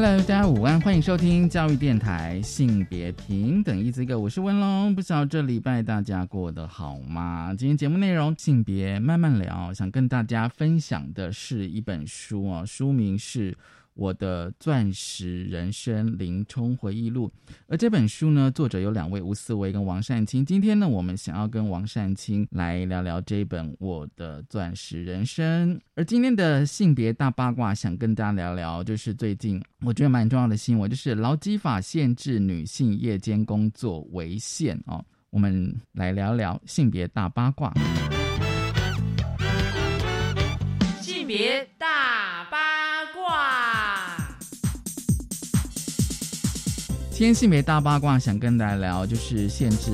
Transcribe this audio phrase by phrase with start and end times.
[0.00, 4.94] Hello，大家午安，欢迎收听教育电台性别平等一 Z 个，我是文龙。
[4.94, 7.52] 不知道这礼拜大家过得好吗？
[7.58, 13.58] 今天节目内容性别慢慢聊，想跟大家分享的是一本书啊，书名是。
[13.98, 17.28] 我的钻石人生林冲回忆录，
[17.66, 20.46] 而这本书呢，作者有两位吴思维跟王善清。
[20.46, 25.74] 今天呢，我们想要跟王善清来聊聊这本《我的钻石人生》。
[25.96, 35.04] 而今天的性别大八卦，想跟大家聊聊，就是最近我觉得蛮重要的新闻，就是劳基法限制女性夜间工作为限哦。
[35.30, 37.74] 我们来聊聊性别大八卦。
[41.00, 42.07] 性别大
[47.18, 49.90] 今天性别大八卦，想跟大家聊，就是限制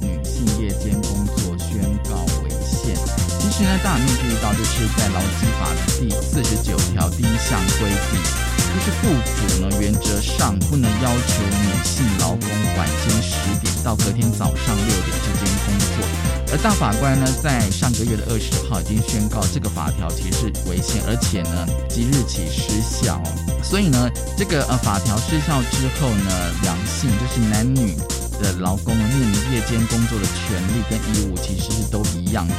[0.00, 2.94] 女性夜间工作宣告违宪。
[3.40, 8.22] 其实呢，大家有注意到，就是在劳基法的第四十九条第一项规定，
[8.70, 16.29] 就是雇主呢原则上不能要求女性劳工晚间十点到隔天早上六点之间工作。
[16.52, 23.22] 而大法官呢，在上个月的二十号已经宣告，这个法条其实是违宪，而且呢，即日起失效。
[23.62, 26.30] 所以呢，这个呃法条失效之后呢，
[26.62, 27.94] 两性就是男女
[28.42, 32.54] 的劳工呢，面临夜间工作的权利跟义务其实是都一样的。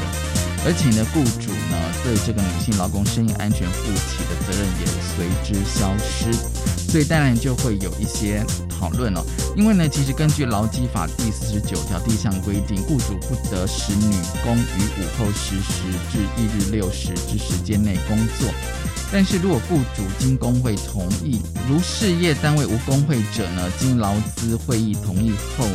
[0.64, 6.32] 而且呢，雇主呢，对这个女性劳工生命安全负起的责任也随之消失。
[6.92, 8.46] 所以当然就会有一些。
[8.82, 9.24] 讨论了，
[9.56, 14.12] 因为呢，其实根据劳基法第四十九条第一项规定，雇主不得使女
[14.44, 18.52] 工于午后十时至一日六时之时间内工作。
[19.12, 25.68] 但是如果雇主经工会同意，如事业单位无工会者呢，经劳资会议同意后，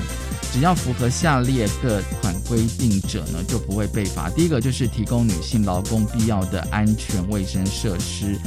[0.56, 4.31] 只要符合下列各款规定者呢，就不会被罚。
[4.31, 8.39] 第一个就是提供女性劳工必要的安全卫生设施。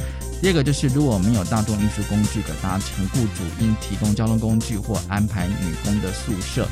[0.42, 6.66] 第二个就是，如果没有大众运输工具可搭乘，雇主应提供交通工具或安排女工的宿舍。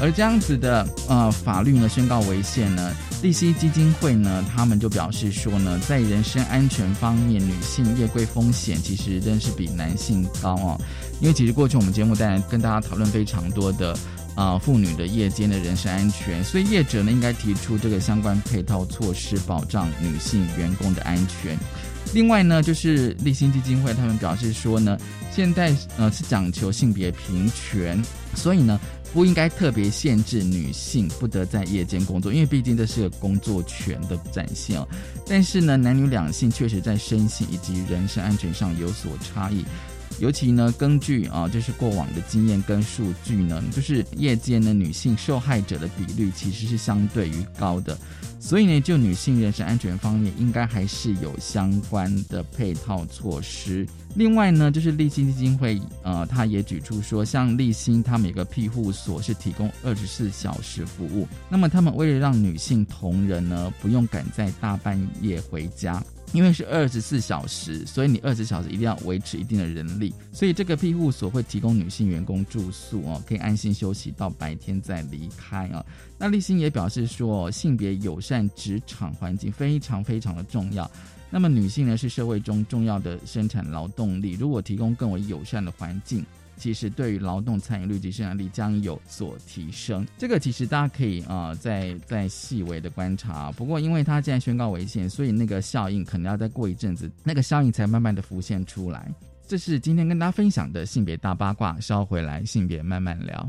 [0.00, 10.80] 而这样子的呃法律呢宣告违宪呢，利息基金会呢他们就表示说呢，在人身安全方面，女性夜归风险其实仍是比男性高哦。
[11.18, 13.98] 因为其实过去我们节目当然跟大家讨论非常多的
[14.36, 21.58] 啊妇女的夜间的人身安全，所以业者呢应该提出这个相关配套措施，保障女性员工的安全。
[22.14, 24.96] 另外呢，就是立新基金会他们表示说呢，
[25.32, 28.00] 现在呃是讲求性别平权，
[28.34, 28.78] 所以呢
[29.12, 34.86] 不应该特别限制女性不得在夜间工作，因为毕竟这是个工作权的展现哦。
[35.26, 39.64] 但是呢，男女两性确实在身心以及人身安全上有所差异。
[40.18, 47.96] 尤其呢，根据啊，就是过往的经验跟数据呢，就是夜间呢女性受害者的比率其实是相对于高的，
[48.40, 53.86] 所以呢，就女性人身安全方面，应该还是有相关的配套措施。
[54.14, 66.02] 另外呢，就是立新基金会，呃，他也举出说，像立新他们有个庇护所是提供二十四小时服务，那么他们为了让女性同仁呢不用赶在大半夜回家。
[66.32, 75.84] 因为是二十四小时，所以你二十小时一定要维持一定的人力，所以这个庇护所会提供女性员工住宿哦，可以安心休息到白天再离开啊。
[76.18, 80.90] 那立新也表示说，性别友善职场环境非常非常的重要。
[81.30, 86.24] 那么女性呢是社会中重要的生产劳动力，如果提供更为友善的环境。
[86.56, 93.52] 其实对于劳动参与率及生产力将有所提升，这个其实大家可以啊再再细微的观察。
[93.52, 99.12] 不过因为它现在宣告违宪，所以那个效应可能要再过一阵子，那个效应才慢慢的浮现出来。
[99.46, 103.48] 这是今天跟大家分享的性别大八卦，稍回来性别慢慢聊。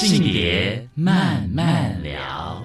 [0.00, 2.62] 性别慢慢聊。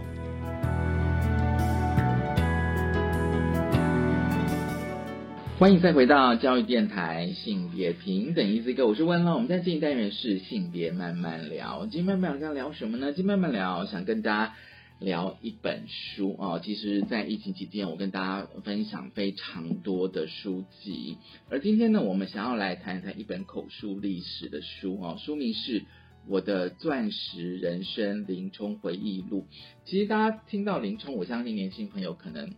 [5.59, 9.33] 欢迎再回到教育电台性别平等一 Z 哥，我是温乐。
[9.33, 13.11] 我们在进单元是性别慢慢聊，今天慢慢聊聊什么呢？
[13.11, 14.53] 今天慢慢聊，想跟大家
[14.99, 16.61] 聊一本书哦。
[16.63, 21.17] 其实，在疫情期间，我跟大家分享非常多的书籍，
[21.49, 25.81] 而今天呢，我们想要来谈一谈一本口述历史的书哦，书名是
[26.27, 29.41] 《我的钻石人生林冲回忆录》。
[29.85, 32.53] 其实大家听到林冲，我相信年轻朋友可能。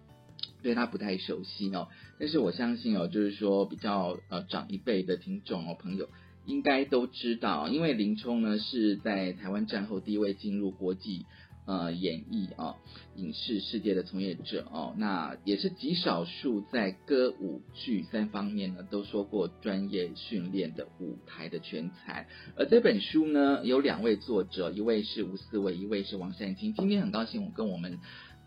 [0.63, 1.87] 对他不太熟悉哦，
[2.19, 6.09] 但是我相信哦，就是说比较呃长一辈的听众哦朋友
[6.45, 11.25] 应该都知道，因为林冲呢是在台湾战后第一位进入国际
[11.67, 12.75] 呃演艺啊
[13.17, 22.27] 影视世界的从业者哦，那也是极少数在歌舞剧三方面呢都说过专业训练的舞台的全才。
[22.55, 26.73] 而这本书呢有两位作者，一位是吴思维，一位是王善清。
[26.73, 27.99] 今天很高兴我跟我们。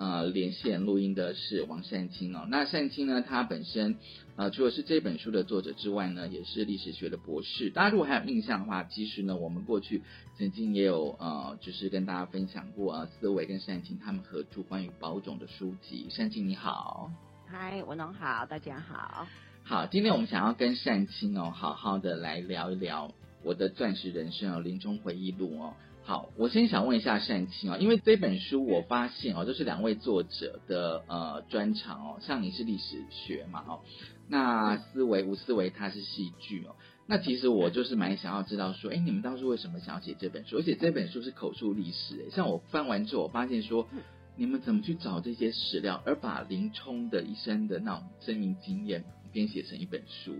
[0.02, 2.46] 呃，连线录音的是王善清哦。
[2.48, 3.96] 那善清呢，他本身
[4.34, 7.68] 呃，除了是这本书的作者之外呢，也是历史学的博士。
[7.68, 10.00] 大家如果还有印象的话，其实呢，我们过去
[10.40, 16.06] 曾经也有呃，就是跟大家分享过啊，思维跟善清他们合著关于保种的书籍。
[16.08, 17.10] 善清你好，
[17.46, 19.26] 嗨，文龙好，大家好。
[19.64, 23.12] 好，今天我们想要跟善清哦，好好的来聊一聊
[23.44, 25.74] 我的钻石人生哦，临终回忆录哦。
[26.04, 33.80] 好，我先想问一下善清哦，因为这本书我发现哦，这是两位作者的呃专长哦，像你是历史学嘛哦，
[34.26, 36.76] 那思维吴思维他是戏剧哦，
[37.10, 40.58] 那其实我就是蛮想要知道说，哎，你们当初为什么想要写这本书？
[40.58, 43.88] 而且这本书是口述历史，像我翻完之后，我发现说，
[44.36, 50.36] 你们怎么去找这些史料，而把林冲的一生的那种生命经验编写成一本书？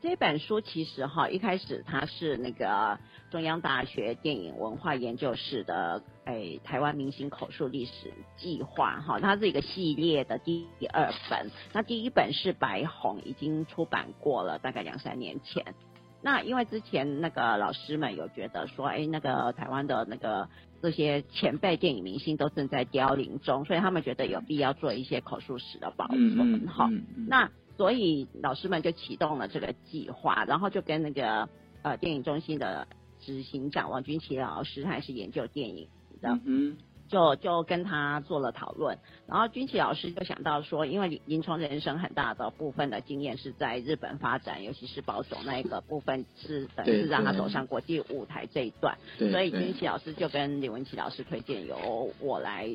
[0.00, 2.98] 这本书其实哈，一开始它是那个
[3.30, 11.50] 中央大学电影文化研究室的诶台湾明星口述历史计划哈，它是一个系列的第二本。
[11.74, 15.74] 那第一本是白红，已经出版过了，大概两三年前。
[16.22, 20.48] 那因为之前那个老师们有觉得说，哎，那个台湾的那个
[20.82, 26.90] 这些前辈电影明星都正在凋零中，所以他们觉得有必要做一些口述史的保存哈。
[27.28, 31.48] 那所以老师们就启动了这个计划，然后就跟那个
[31.82, 32.88] 呃电影中心的
[33.20, 35.88] 执行长王军奇老师，他也是研究电影
[36.20, 36.76] 的，嗯，
[37.08, 38.98] 就就跟他做了讨论。
[39.26, 52.68] 然后军奇老师就想到说，因为林冲人生很大的部分的经验是在日本发展，尤其是保守那一个部分是等于是让他走上国际舞台这一段，所以军奇老师就跟李文琪老师推荐由我来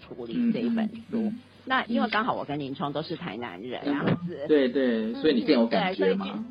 [0.00, 1.32] 处理这一本书。
[1.64, 6.44] 那因为刚好我跟林冲都是台南人，这样子，对对，所以你更有感觉嘛。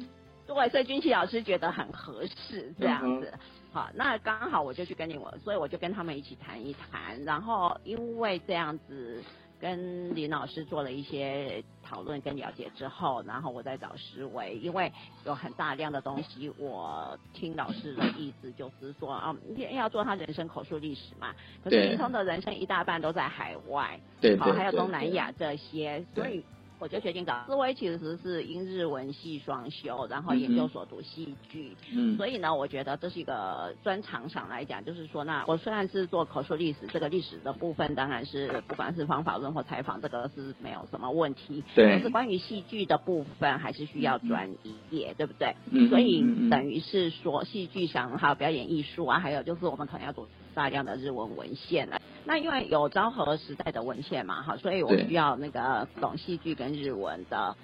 [0.45, 3.33] 对，所以军旗老师觉得很合适这样子。
[3.71, 9.23] 好，那刚好我就去跟你我，所以我就跟他们一起谈一谈，然后因为这样子。
[9.59, 14.93] 跟林老师做了一些讨论跟了解之后，然后我再找思维，因为
[15.25, 19.35] 有很大量的东西，我听老师的意思就是说啊，
[19.71, 21.33] 要做他人生口述历史嘛。
[21.63, 26.45] 可是林冲的人生一大半都在海外，对，好，还有东南亚这些，所以。
[26.79, 44.49] 我就决定找思维，其实是英日文系双修，然后研究所读戏剧，嗯，所以呢，我觉得这是一个专长上来讲，就是说，那我虽然是做口述历史，这个历史的部分当然是不管是方法论或采访，这个是没有什么问题，对，但是关于戏剧的部分还是需要专
[44.91, 45.55] 业，对不对？
[45.71, 52.01] 嗯，所以等于是说戏剧上还有表演艺术啊，还有就是我们可能要读大量的日文文献了。
[52.25, 57.55] 那因为有昭和时代的文献嘛，哈，所以我需要那个懂戏剧跟日文的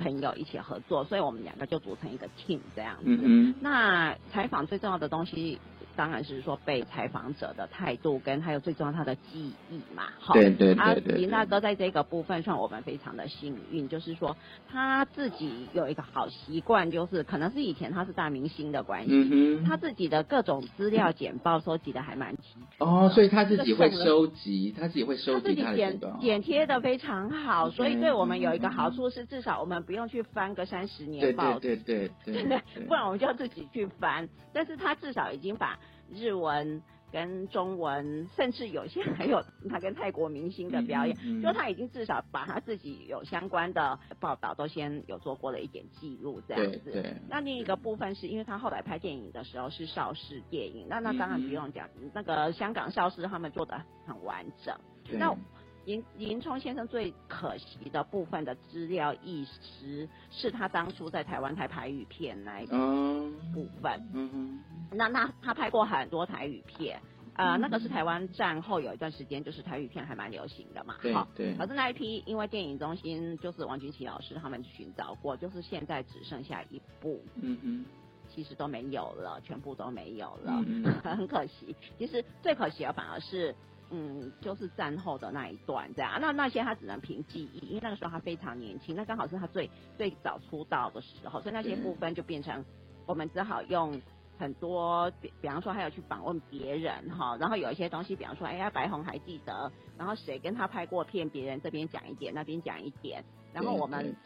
[0.00, 3.54] 朋友一起合作，所以我们两个就组成一个 team 这样子。
[3.60, 5.60] 那采访最重要的东西。
[5.96, 10.34] 当然是说被采访者的态度，跟还有最重要他的记忆嘛，哈。
[10.34, 11.16] 对对对对。
[11.18, 14.36] 林大哥在这个部分上，我们非常的幸运，就是说
[14.68, 22.42] 他自己有一个好习惯，就是可能是以前他是大明星的关系，他自己的各种资料简报收集的还蛮齐。
[22.78, 34.28] 哦，所以他自己会收集，他自己会收集他自己剪剪贴的非常好，所以对我们有一个好处是，至少我们不用去翻个三十年报对对对对对， 不然我们就要自己去翻。
[34.52, 35.78] 但是他至少已经把。
[36.12, 47.16] 日文跟中文，甚至有些还有他跟泰国明星的表演，就他已经至少把他自己有相关的报道都先有做过了一点记录，这样子。
[47.28, 54.74] 那另一个部分是因为他后来拍电影的时候是邵氏电影，那那当然不用讲，那个香港邵氏他们做的很完整。
[55.18, 55.36] 那
[55.84, 64.08] 林林冲先生最可惜的部分的资料意识，是他当初在台湾台台语片那一部分。
[64.14, 64.60] 嗯哼。
[64.92, 67.00] 那那他拍过很多台语片，
[67.34, 77.84] 呃，那个是台湾战后有一段时间，就是台语片还蛮流行的嘛，对好对可是那一批，因为电影中心就是王君琪老师他们寻找过，就是现在只剩下一部，嗯嗯，
[78.28, 81.74] 其实都没有了，全部都没有了，嗯 很可惜。
[81.98, 83.54] 其实最可惜的反而是，
[83.92, 86.18] 嗯，就是战后的那一段这样。
[86.20, 92.64] 那那些他只能凭记忆，因为那个时候他非常年轻，那刚好是他最最早出道的时候，所以那些部分就变成
[93.06, 94.00] 我们只好用。
[94.38, 103.22] 很多，比比方说还有去访问别人哈，然后有一些东西，比方说，哎呀，白红还记得，然后谁跟他拍过片，别人这边讲一点，那边讲一点，
[103.52, 104.16] 然后我们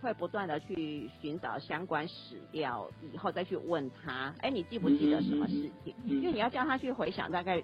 [0.00, 5.92] 会不断的去寻找相关史料，以后再去问他，哎，你记不记得什么事情？
[6.04, 7.60] 嗯因为你要叫他去回想大概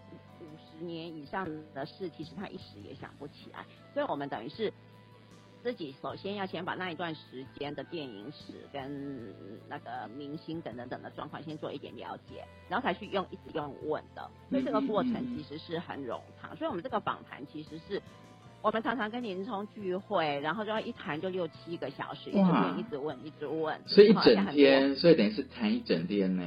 [0.80, 3.64] 年以上的事，其实他一时也想不起来。
[3.94, 4.72] 所以我们等于是
[5.62, 9.34] 自己首先要先把那一段时间的电影史跟
[9.68, 14.30] 那个明星等等等的状况先做一点了解，然后才去用一直用问的。
[14.48, 16.56] 所以这个过程其实是很冗长。
[16.56, 18.00] 所以我们这个访谈其实是。
[18.62, 26.44] 我们常常跟林冲聚会，然后就要一谈就六七个小时，一直问，一直问，一直问，所以一整天，所以等于是谈一整天呢。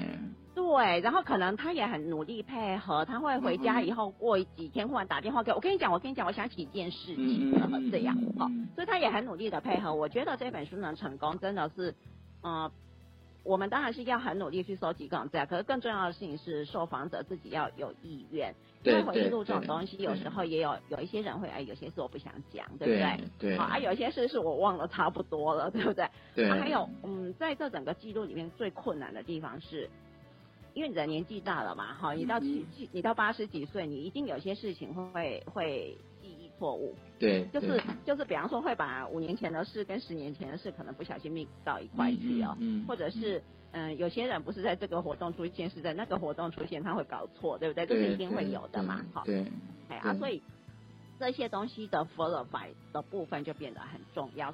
[0.56, 9.94] 对，然后可能他也很努力配合，他会回家以后过几天忽然打电话给我，我跟你讲，我跟你讲，我想起一件事情了，这样哈、嗯所以他也很努力的配合。
[9.94, 11.94] 我觉得这本书能成功，真的是，
[12.44, 12.70] 嗯、
[13.44, 18.54] 我们当然是要很努力去收集各种资料，可是更重要的事情是受访者自己要有意愿。
[18.84, 26.06] 因对为回忆录这种对东西，有时候也有有一些人会哎，有些事我不想讲，对不对好啊，有一些事是我忘了差不多了，对不对？
[26.36, 29.90] 对，啊还有，嗯，在这整个记录里面最困难的地方是，
[30.74, 47.86] 因为你的年纪大了嘛，哈，你到七七，你到八十几岁，你一定有些事情会会记忆错误，对，就是就是，比方说会把五年前的事跟十年前的事可能不小心 mix 到一块去哦，嗯嗯或者是嗯，有些人不是在这个活动出现，是在那个活动出现，他会搞错，对不对？
[47.86, 49.46] 这是一定会有的嘛，哈，对，
[49.90, 50.42] 哎啊，所以
[51.20, 54.54] 这些东西的 follow by 的部分就变得很重要，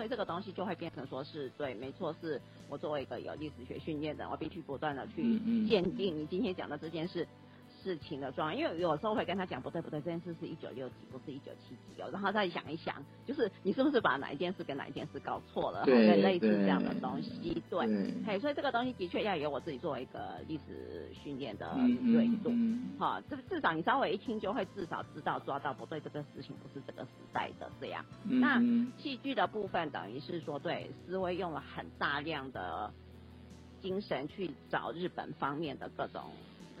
[0.00, 2.40] 所以这个东西就会变成说是对，没错，是
[2.70, 5.38] 我作为一个有历史学训练的，我必须不断的去
[5.68, 7.28] 鉴定你今天讲的这件事。
[7.82, 12.94] 事情的状况，因为有时候会跟他讲不对不对，这件事是一九六几，不是一九七几哦，然后再想一想，
[13.26, 28.04] 就是你是不是把哪一件事跟哪一件事搞错了，对类似这样的东西，对，对嘿，所以这个东西的确要由我自己作为一个历史训练的嗯锐度，嗯哈，这至少你稍微一听就会至少知道抓到不对，这个事情不是这个时代的这样。
[28.24, 28.90] 嗯那嗯。
[28.98, 32.92] 戏剧的部分等于是说，对思维用了很大量的
[33.80, 36.22] 精神去找日本方面的各种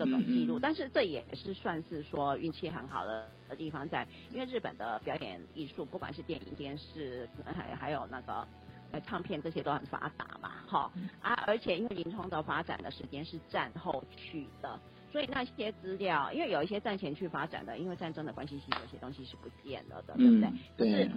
[0.04, 8.46] 各种记录，嗯嗯但是这也是算是说运气很好的的地方在，因为日本的表演艺术，不管是电影、电视，可能还还有那个。
[8.92, 10.90] 呃，唱片这些都很发达嘛，哈
[11.22, 14.80] 啊，而且因为林冲的发展的时间是战后去的，
[15.12, 20.48] 所以那些资料，因为有一些战前去发展的，因为战争的关系，其实有些东西是不见了的，对不对？
[20.48, 21.10] 嗯，就是对，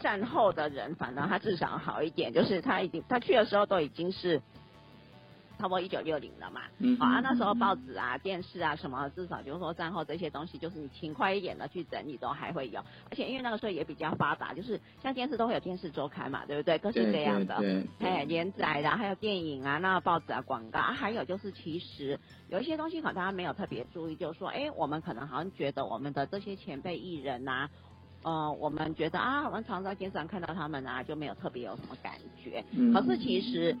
[0.00, 4.40] 战后的人，反正他至少好一点，就是他已经他去的时候都已经是
[5.60, 6.62] 差不多一九六零了嘛。
[6.78, 12.80] 嗯好啊，那时候报纸啊、电视啊什么，至少就是说战后这些东西，就是你勤快一点的去整理，都还会有。
[13.10, 16.78] 而且因为那个时候也比较发达，就是像电视都会有电视周刊嘛，对不对？
[16.78, 17.56] 各式对各样的。
[17.58, 27.68] 对对哎，连载的，还有电影啊，那报纸啊、广告啊，还有就是其实有一些东西可能大家没有特别注意，就是说，哎，我们可能好像觉得我们的这些前辈艺人呐、
[28.22, 32.64] 呃，我们觉得啊，我们常在电视上看到他们啊，就没有特别有什么感觉。
[32.72, 33.76] 嗯可是其实，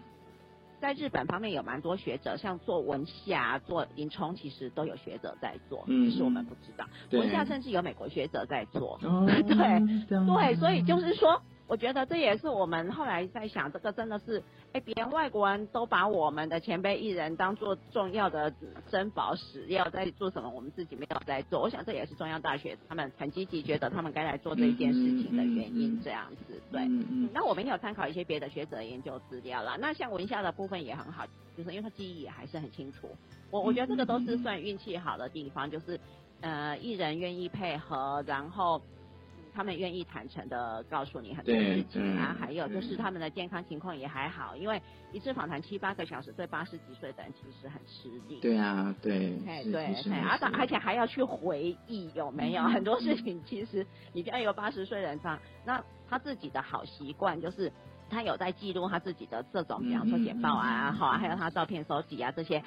[0.80, 6.86] 在日本方面有蛮多学者，像做文夏、做林冲，其实都有学者在做，嗯只是我们不知道。
[7.12, 8.98] 文夏甚至有美国学者在做。
[9.02, 18.52] 哦 对对，所以就是说，我觉得这也是我们后来在想，这个真的是，哎，别人外国人都把我们的前辈艺人当做重要的
[18.90, 21.60] 珍宝史料在做什么，我们自己没有在做。
[21.60, 26.82] 我想这也是中央大学他们很积极，觉得他们该来做这一件事情的原因，这样子，对。
[26.82, 29.76] 嗯嗯那我们也有参考一些别的学者研究资料啦。
[29.78, 31.24] 那像文夏的部分也很好，
[31.56, 33.08] 就是因为他记忆也还是很清楚。
[33.48, 36.00] 我我觉得这个都是算运气好的地方，就是
[36.40, 38.82] 呃艺人愿意配合，然后。
[39.50, 44.80] 嗯他们愿意坦诚的告诉你很多事情啊，还有就是他们的健康情况也还好，因为
[45.12, 48.38] 一次访谈七八个小时，对八十几岁的人其实很吃力。
[48.40, 49.86] 对啊，对，哎，对，
[50.22, 53.42] 而且而且还要去回忆，有没有、嗯很多事情？
[53.44, 57.70] 其实你不要一个八十岁人上，那他自己的好习惯就是
[58.08, 62.62] 他有在记录他自己的这种，比方说简报啊，好啊、还有他照片收集啊这些。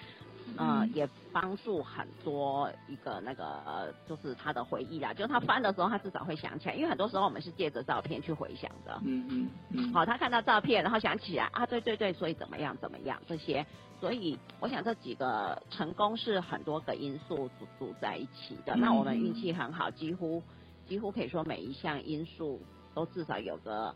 [0.57, 5.13] 呃，也帮助很多一个那个呃，就是他的回忆啦。
[5.13, 9.01] 就是他翻的时候，他至少会想起来，因为很多时候我们是借着照片去回想的。
[9.03, 13.65] 嗯嗯嗯，好，他看到照片，然后想起来啊，对对对，所以怎么样怎么样这些，
[13.99, 18.75] 所以我想这几个成功是很多个因素组组在一起的。
[18.75, 20.43] 那我们运气很好，几乎
[20.87, 22.61] 几乎可以说每一项因素
[22.93, 23.95] 都至少有个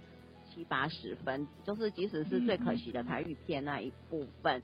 [0.50, 4.63] 七八十分，就是即使是最可惜的台语片那一部分。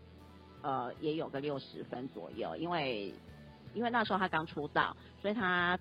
[0.63, 3.13] 呃，也有个六十分左右，因为
[3.75, 5.77] 因为那时候他刚出道，所以他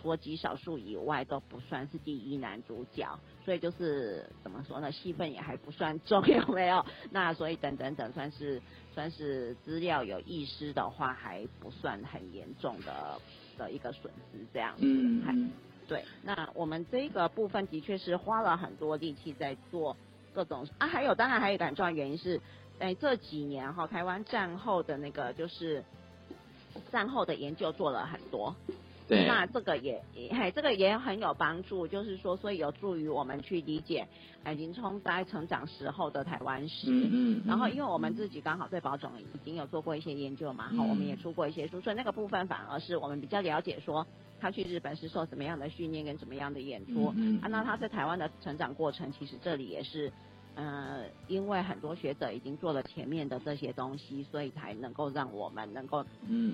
[0.00, 6.84] 除了极少数以外都不算是第一男主角，所以就是怎么说呢，戏份也还不算重， 有没有？
[7.10, 8.60] 那所以等等等，算是
[8.94, 13.18] 算是资料有遗失的话，还不算很严重的
[13.56, 14.82] 的一个损失，这样子。
[14.84, 15.50] 嗯，
[15.88, 16.04] 对。
[16.22, 19.96] 那我们这个部分的确是花了很多力气在做
[20.34, 22.38] 各种啊，还有当然还有一个很重要原因是。
[22.78, 25.84] 哎，这几年哈，台湾战后的那个就是
[26.90, 28.56] 战后的研究做了很多，
[29.06, 30.02] 对，那这个也，
[30.32, 34.08] 哎，这个也很有帮助，就是说，所以有助于我们去理解
[34.42, 36.90] 哎林冲在成长时候的台湾史。
[36.90, 37.42] 嗯嗯。
[37.46, 44.04] 然后，因为我们自己刚好对宝总已经有做过一些研究嘛，哈，我们也出过一些书，所以那个部分反而是我们比较了解，说
[44.40, 47.12] 他去日本是受什么样的训练跟怎么样的演出。
[47.16, 47.38] 嗯。
[47.42, 50.10] 啊，那他在台湾的成长过程，其实这里也是。
[50.54, 56.04] 呃，因为很多学者已经做了前面的这些东西，所以才能够让我们能够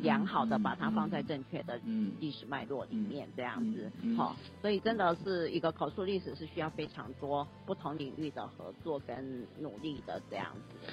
[0.02, 1.81] 良好的把它放在正确的
[2.21, 10.93] 历史脉络里面，这样子，好，所以真的是一个口述历史是需要非常多不同领域的合作跟努力的这样子。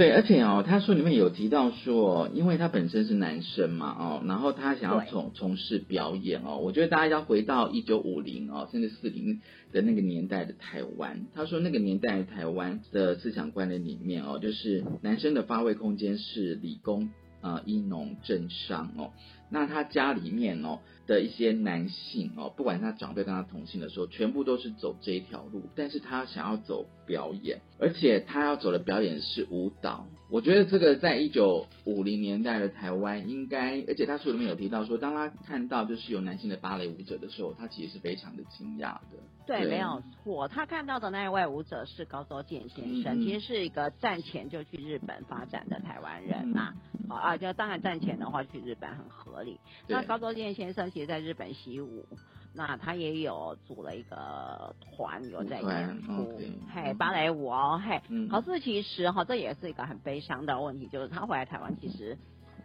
[0.00, 9.42] 对，而且哦，他书里面有提到说，因为他本身是男生嘛，哦，然后他想要从从事表演哦，我觉得大家要回到一九五零哦，甚至四零
[9.72, 11.26] 的那个年代的台湾。
[11.34, 17.10] 他说那个年代台湾的思想观念里面哦，就是男生的发挥空间是理工
[17.42, 19.10] 啊、医农、政商哦。
[19.50, 30.06] 那他家里面哦的一些男性哦，不管他长辈跟他同性的时候，全部都是走这一条路，但是他想要走表演，而且他要走的表演是舞蹈。
[30.30, 39.18] 我觉得这个在一九五零年代的台湾应该，而且他书里面有提到说，当他看到就是有男性的芭蕾舞者的时候，他其实是非常的惊讶的。
[39.46, 46.72] 对，没有错，他看到的那一位舞者是高周健先生，其实是一个战前就去日本发展的台湾人嘛。
[47.08, 49.60] 啊，就当然战前的话去日本很合理。
[49.86, 52.06] 那高周健先生其实在日本习武，
[52.54, 56.40] 那他也有组了一个团，有在演出，
[56.74, 58.00] 嘿，芭蕾舞哦，嘿。
[58.28, 62.16] 可是其实哈，这也是一个很悲伤的问题，就是他回来台湾，其实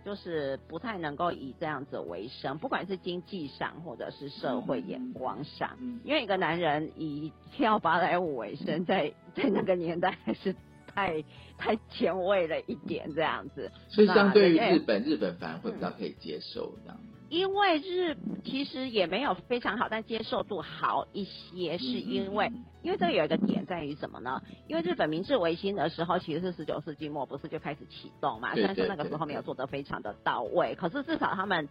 [0.04, 10.56] 就是不太能够以这样子为生，不管是经济上或者是社会眼光上，因为一个男人以跳芭蕾舞为生，在在那个年代还是。
[10.96, 11.24] 太
[11.58, 13.70] 太前卫了一点，这样子。
[13.90, 16.98] 所以相对于日本，日本反而会比较可以接受这样。
[17.28, 22.52] 因为日其实也没有非常好，但接受度好一些，是因为
[22.84, 24.42] 因为这个有一个点在于什么呢？
[24.68, 28.54] 因为日本明治维新的时候其实是十九世纪末，不是就开始启动嘛？
[28.54, 31.68] 虽然说那个时候没有做得非常的到位，可是至少他们。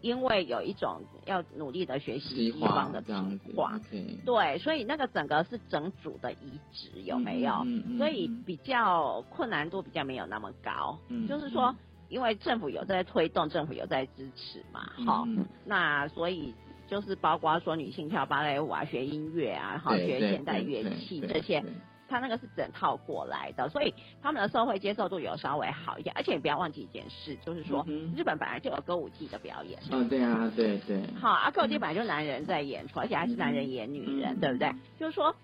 [0.00, 3.14] 因为有一种要努力的学习西方的情
[3.54, 3.78] 况，
[4.24, 7.64] 对，所以那个整个是整组的移植有没有？
[7.98, 10.98] 所以比较困难度比较没有那么高。
[11.26, 11.74] 就是说，
[12.08, 15.24] 因为政府有在推动，政府有在支持嘛，哈，
[15.64, 16.54] 那所以
[16.88, 21.62] 就是包括说女性跳芭蕾舞啊，学音乐啊，哈，学现代乐器这些。
[22.10, 29.80] 他那个是整套过来的，所以他们的社会接受度有稍微好一点，而且你不要忘记一件事，就是说日本本来就有歌舞伎的表演。
[29.92, 31.00] 嗯，对啊，对对。
[31.20, 34.70] 好，啊，歌舞伎本来就男人在演出，而且还是男人演女人，对不对？
[34.98, 35.34] 就是说，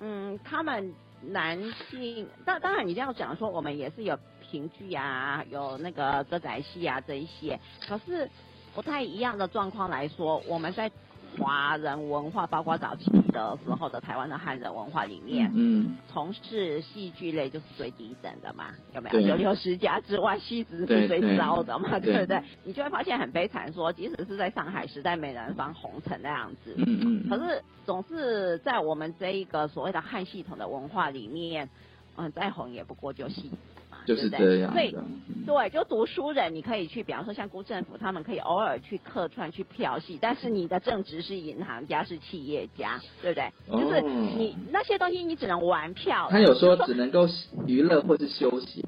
[0.00, 1.56] 嗯，他们男
[1.90, 8.28] 性，当当然你这样讲说，我们也是有评剧啊，有那个歌仔戏啊这一些，可是
[8.74, 10.90] 不太一样的状况来说，我们在。
[11.38, 19.20] 华人文化，包括早期的时候的台湾的汉人文化里面，嗯，从事戏剧类就是最低等的嘛，有没有？
[19.20, 22.42] 有六十家之外，戏子是最糟的嘛，对不对？
[22.64, 31.68] 你就会发现很悲惨，说即使是在上海时代美人坊红成那样子，嗯嗯，可是总是在我们这一个所谓的汉系统的文化里面，
[32.16, 33.50] 嗯，再红也不过就戏。
[34.08, 34.96] 就是这样，所以
[35.44, 43.52] 对，就读书人，你可以去，比方说像辜政府，他们可以偶尔去客串去票戏，但是你的正职是银行家，是企业家，对不对？
[43.80, 46.26] 就是你那些东西，你只能玩票。
[46.30, 47.28] 他有说只能够
[47.66, 48.82] 娱乐或是休闲。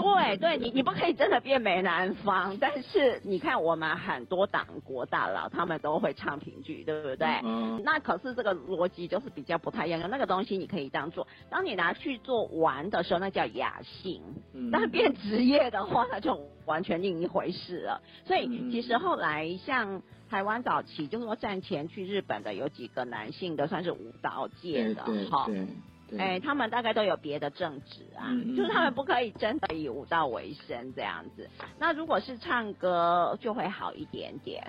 [0.00, 7.28] 对对，你你不可以真的变梅兰芳，但是你看我们很多党国大佬，他们都会唱评剧，对不对？
[7.44, 14.22] 嗯那可是这个逻辑就是比较不太一样，那个东西你可以这样做，当你拿去做玩的时候，那叫雅兴。
[14.52, 18.00] 嗯但变职业的话，那就完全另一回事了。
[18.24, 25.48] 所以嗯其实后来像台湾早期，就是说战前去日本的有几个男性的，算是舞蹈界的哈。
[26.18, 31.48] 哎、他们大概都有别的正职啊，就是他们不可以真的以舞蹈为生这样子。
[31.78, 34.62] 那如果是唱歌，就会好一点点。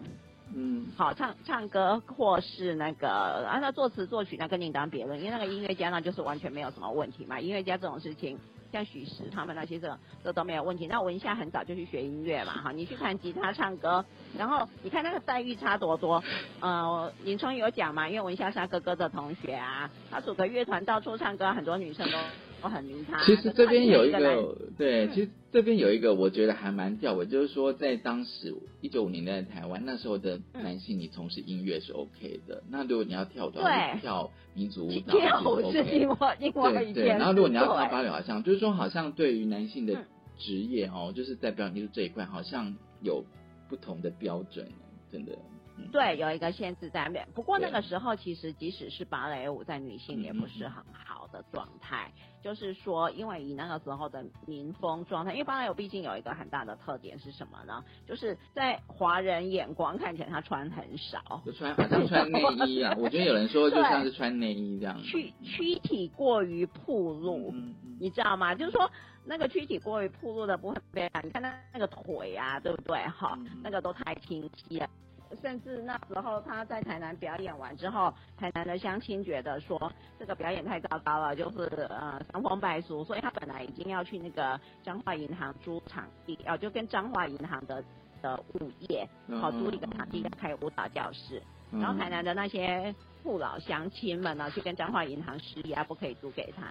[0.53, 3.07] 嗯好，唱唱歌或是那个
[3.47, 7.39] 啊，那作词作曲那跟另当别论，因为那个音乐家那就是完全没有什么问题嘛。
[7.39, 8.37] 音乐家这种事情，
[8.69, 10.87] 像许石他们那些这这都没有问题。
[10.87, 14.03] 那文夏很早就去学音乐嘛，哈，你去弹吉他唱歌，
[14.37, 16.23] 然后你看那个待遇差多多。
[16.59, 22.17] 呃，林冲有讲嘛，因为文潇是他哥哥的同学啊，他组个乐团到处唱歌，很多女生都
[22.63, 23.23] 都很迷他。
[23.23, 32.63] 其实这边有一个，对，嗯其实这边有一个，我觉得还蛮吊诡，就是说在当时一九五年代的台湾，那时候的男性，你从事音乐是 OK 的。
[32.69, 37.07] 那如果你要跳的话，对你跳民族舞蹈跳舞是 OK 另外另外对对，一。
[37.07, 40.05] 然后如果你要跳芭蕾，好像就是说，好像对于男性的嗯
[40.37, 43.25] 职业哦，就是在表演艺术这一块，好像有
[43.71, 44.67] 不同的标准，
[45.09, 45.31] 真的。
[45.77, 47.25] 嗯，对，有一个限制在面。
[47.33, 52.11] 不过那个时候，其实即使是芭蕾舞，在女性也不是很好的状态。
[52.43, 57.81] 就是说，因为以那个时候的民风状态，因为芭蕾舞毕竟有一个很大的特点是什么呢？
[58.05, 65.01] 就是在华人眼光看起来，她穿很少，就穿好像穿内衣啊， 我觉得有人说就像是穿内衣这样。
[65.01, 67.53] 躯躯体过于暴露。
[67.99, 68.55] 你知道吗？
[68.55, 68.91] 就是说
[69.23, 72.97] 那个躯体过于暴露的部分，你看那那个腿啊，对不对？
[73.07, 74.89] 哈嗯，那个都太清晰了。
[75.41, 87.81] 甚至那时候他在台南表演完之后，台南的乡亲觉得说这个表演太糟糕了，就是呃伤风败俗，所以他本来已经要去那个彰化银行租场地，哦、就跟彰化银行的
[88.21, 89.07] 的物业，
[89.39, 91.41] 好、嗯租一个场地开舞蹈教室。
[91.71, 96.65] 嗯然后台南的那些父老乡亲们呢，去跟彰化银行施压，不可以租给他，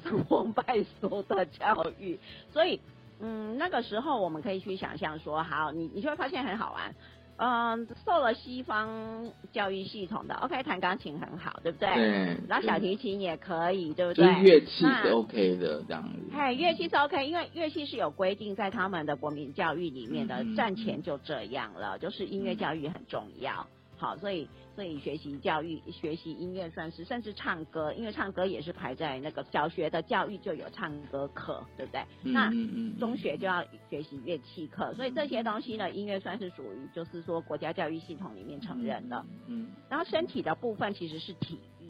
[0.00, 2.18] 伤风败俗的教育。
[2.52, 2.80] 所以，
[3.20, 6.94] 嗯，那个时候我们可以去想象说，好，你你就会发现很好玩。
[7.38, 11.94] 嗯，受了西方教育系统的，OK，弹钢琴很好，对不对？
[11.94, 14.24] 对然后小提琴也可以，对不对？
[14.24, 16.34] 就是乐器是 OK 的这样子。
[16.34, 23.66] 哎，乐器是 OK，因为乐器是有规定在他们的国民教育里面的，战前就这样了，就是音乐教育很重要。
[23.96, 32.04] 好，所以所以学习教育、学习音乐算是，甚至唱歌，因为唱歌也是排在那个小学的教育就有唱歌课，对不对？
[32.24, 39.24] 嗯那中学就要学习乐器课，所以这些东西呢，音乐算是属于就是说国家教育系统里面承认的。。
[39.46, 41.86] 嗯然后身体的部分其实是体育。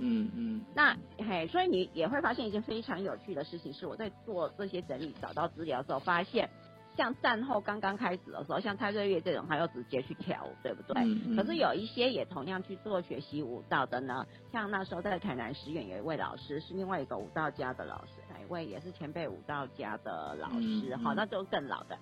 [0.00, 6.48] 嗯嗯那嘿，所以你也会发现一件非常有趣的事情，是我在做这些整理、找到资料的时候，发现
[6.98, 11.00] 像战后刚刚开始的时候，像蔡瑞月这种，他又直接去跳舞，对不对？
[11.04, 11.36] 嗯嗯。
[11.36, 21.96] 可是有一些也同样去做学习舞蹈的呢，像那时候在台南实验有一位老师，是另外一个舞蹈家的老师，哪一位也是前辈舞蹈家的老师，好、那就更老的，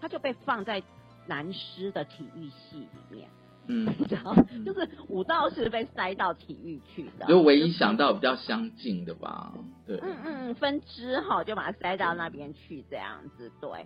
[0.00, 0.80] 他就被放在
[1.26, 3.28] 南师的体育系里面。
[3.66, 9.52] 嗯，你知道，就是舞蹈是被塞到体育去的，就唯一想到比较相近的吧，
[9.86, 13.84] 对，嗯嗯，分支哈，就把它塞到那边去，这样子对。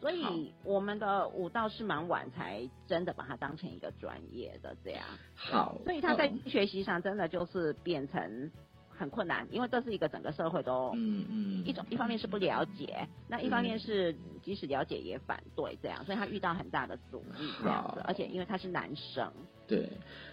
[0.00, 5.04] 所以我们的舞蹈是蛮晚才真的把它当成一个专业的这样，
[5.34, 6.40] 好，所以他在嗯。
[6.46, 8.50] 学习上真的就是变成
[8.88, 11.64] 很困难，因为这是一个整个社会都嗯嗯。
[11.66, 19.32] 一种一方面是不了解，那一方面是即使了解也反对这样，所以他遇到很大的阻力这样子好，而且因为他是男生，
[19.66, 19.88] 对，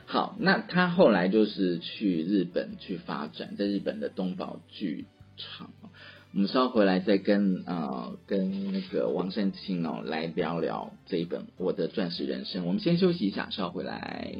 [0.05, 5.71] 好，那他后来就是去日本去发展，在日本的东宝剧场。
[6.33, 12.63] 我们稍后回来再跟呃跟那个王善清哦来聊聊这一本《我的钻石人生》。
[12.65, 14.35] 我们先休息一下，稍后回来。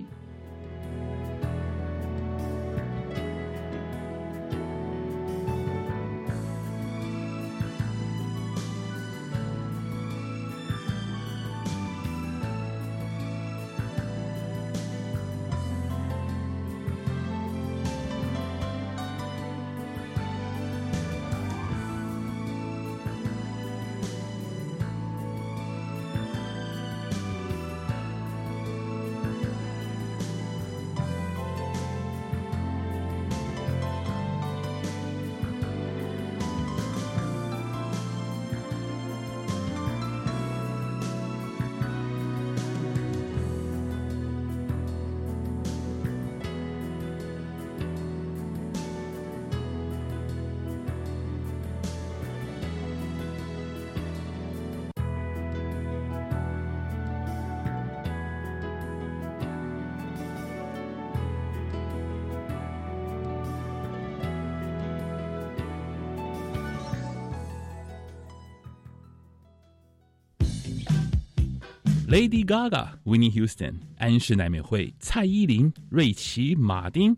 [72.14, 77.18] Lady Gaga、Winnie Houston、安室奈美惠、蔡依林、瑞奇·马丁，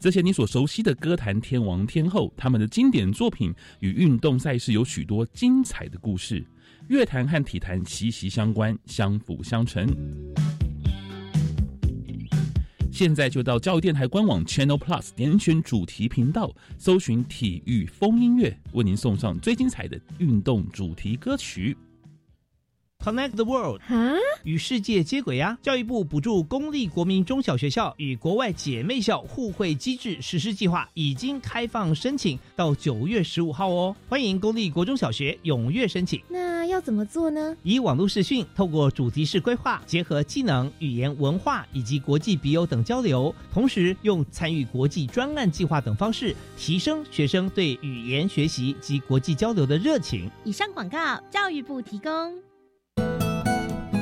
[0.00, 6.44] 这些你所熟悉的歌坛天王天后，他们的经典作品与运动赛事有许多精彩的故事。
[6.88, 9.86] 乐坛和体坛息息相关，相辅相成。
[12.90, 21.76] 现在就到教育电台官网 Channel Plus 点选主题频道，搜寻体育风音乐，为您送上最精彩的运动主题歌曲。
[23.02, 25.58] Connect the world，哈，与世界接轨呀！
[25.60, 33.96] 教育部补助公立国民中小学校与国外姐妹校互惠机制实施计划已经开放申请，到九月十五号哦。
[34.08, 36.22] 欢迎公立国中小学踊跃申请。
[36.28, 37.56] 那要怎么做呢？
[37.64, 50.30] 以网络视讯，透过主题式规划，结合技能、语言、文化以及国际笔友等交流，同时用参与国际专案计划等方式，提升学生对语言学习及国际交流的热情。
[50.44, 52.40] 以上广告，教育部提供。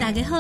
[0.01, 0.39] 大家好，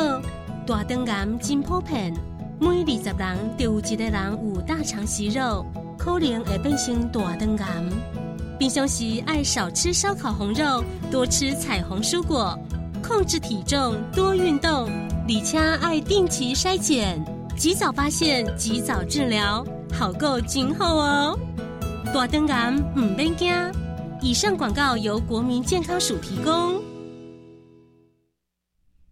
[0.66, 2.14] 大肠癌真普遍，
[2.58, 5.66] 每二十人就有一个人有大肠息肉，
[5.98, 7.66] 可能会变成大肠癌。
[8.58, 12.58] 平常时爱少吃烧烤红肉，多吃彩虹蔬果，
[13.02, 14.88] 控制体重，多运动，
[15.28, 17.22] 而且爱定期筛检，
[17.54, 21.38] 及早发现，及早治疗，好够今后哦。
[22.14, 23.54] 大肠癌唔免惊。
[24.22, 26.80] 以上广告由国民健康署提供。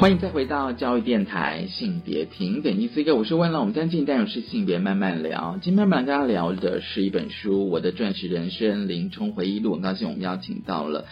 [0.00, 3.60] 欢迎再回到教育电台性别平等一四个，我是温乐。
[3.60, 5.58] 我们今天进单元是性别慢慢聊。
[5.60, 9.72] 今天我们跟大家聊的是一本书《我的钻石人生：林冲回忆录》。
[9.74, 11.04] 很高兴我们邀请到了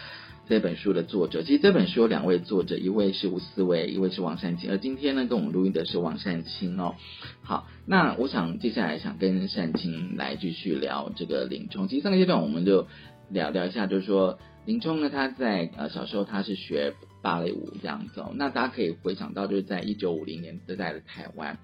[0.49, 1.43] 这本书的作者。
[1.43, 4.71] 其实这本书有两位作者，一位是吴思维，一位是王善清。
[4.71, 6.95] 而今天呢，跟我们录音的是王善清哦。
[7.43, 11.89] 好，那我想接下来想跟善清来继续聊这个林冲。
[11.89, 12.87] 其实上个阶段我们就
[13.29, 18.33] 聊聊一下，就是说林冲呢，他在呃小时候他是学芭蕾舞这样子哦。
[18.35, 21.59] 那大家可以回想到，就是在一九五零年代的台湾，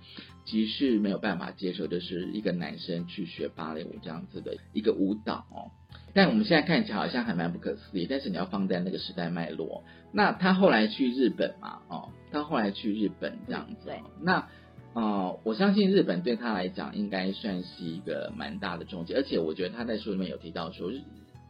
[0.45, 5.71] 其实是没有办法接受，就是一个男生去学芭蕾舞这样子的一个舞蹈哦。
[6.13, 9.85] 但我们现在看起来好像还蛮不可思议，但是你要放在那个时代脉络。
[10.13, 14.11] 那他后来去日本嘛，哦，他后来去日本这样子、对哦。
[14.21, 14.49] 那
[14.93, 21.01] 呃，我相信日本对他来讲应该算是一个蛮大的冲击，而且我觉得他在书里面有提到说，日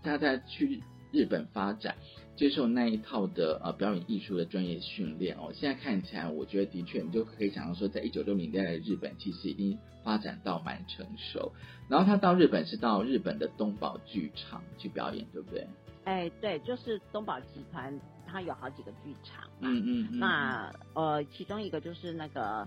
[0.03, 1.95] 他在去日本发展，
[2.37, 5.53] 接受那一套的呃表演艺术的专业训练哦。
[5.55, 11.53] 现在看起来，我觉得的确你就可以想到说，在一九六零年代的日本其实已经发展到蛮成熟。
[11.89, 15.67] 然后他到日本是到日本的东宝剧场去表演，对不对？
[16.05, 19.69] 哎，对，就是东宝集团，它有好几个剧场嘛。
[19.69, 20.19] 嗯嗯嗯。
[20.19, 22.67] 那呃，其中一个就是那个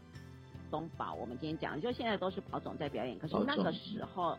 [0.71, 4.37] 东宝，我们今天讲，就现在都是宝总在表演，可是那个时候，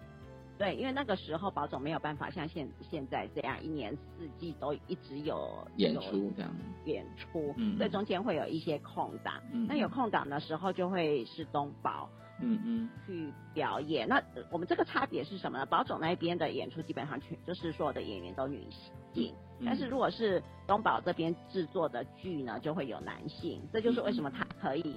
[0.59, 6.51] 对，因为那个时候宝总没有办法像现现在这样一年四季都一直有演出这样。
[6.85, 9.35] 演出，嗯所以中间会有一些空档。
[9.53, 14.09] 嗯那有空档的时候，就会是东宝嗯嗯去表演。
[14.09, 15.67] 那呃我们这个差别是什么呢？
[15.67, 18.67] 宝总那边的演出基本上全就是所有的演员都女
[19.15, 23.61] 性，嗯但是如果是东宝这边制作的剧呢，就会有男性。
[23.73, 24.97] 这就是为什么他可以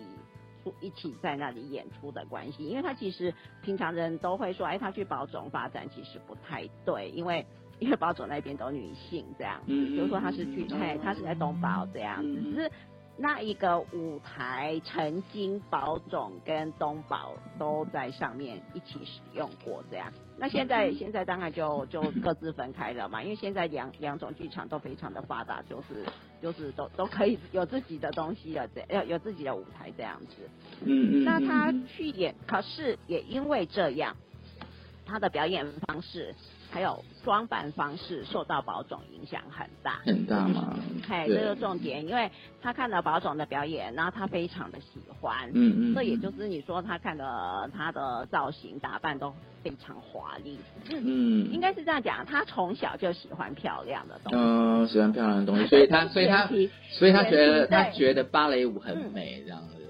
[0.63, 7.45] 出一起在那里演出的关系，因为他其实平常人都会说，哎，他去宝总发展其实不太对，因为。
[7.79, 12.71] 因为宝总那边都女性这样比如说他是去，嗯哎，他是在东宝这样子，嗯只是
[13.17, 20.13] 那一个舞台曾经宝总跟东宝都在上面一起使用过这样。
[20.41, 26.03] 那现在现在当然就就各自分开了嘛，因为现在两两种剧场都非常的发达，就是
[26.41, 30.49] 就是都都可以有自己的东西了，这要有自己的舞台这样子。
[30.83, 31.23] 嗯嗯。
[31.23, 34.17] 那他嗯去演，可是也因为这样，
[35.05, 36.33] 他的表演方式
[36.71, 40.01] 还有装扮方式受到宝总影响很大。
[40.05, 40.75] 很大吗？
[41.07, 42.29] 嘿，对这个重点，因为
[42.61, 45.49] 他看了宝总的表演，然后他非常的喜欢。
[45.53, 50.57] 嗯嗯，这也就是你说他看的他的造型打扮都非常华丽。
[50.89, 54.37] 嗯，应该是这样讲，他从小就喜欢漂亮的东西。
[54.37, 56.47] 嗯，喜欢漂亮的东西，所以他所以他
[56.89, 59.80] 所以他觉得他觉得芭蕾舞很美，这样子。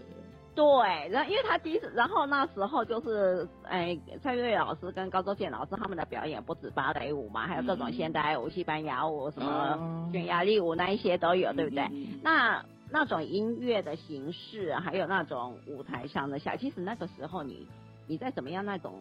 [0.53, 11.89] 对，然后因为他第一次，然后那时候就是，哎，蔡瑞老师跟高周健老师他们的表演不止芭蕾舞嘛，还有各种现代舞、西班牙舞、什么哦匈牙利舞那一些都有，对不对？
[12.21, 17.65] 那那种音乐的形式，还有那种舞台上的下，其实那个时候你
[18.07, 18.95] 你再怎么样那种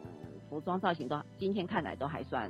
[0.49, 2.49] 服装造型都，今天看来都还算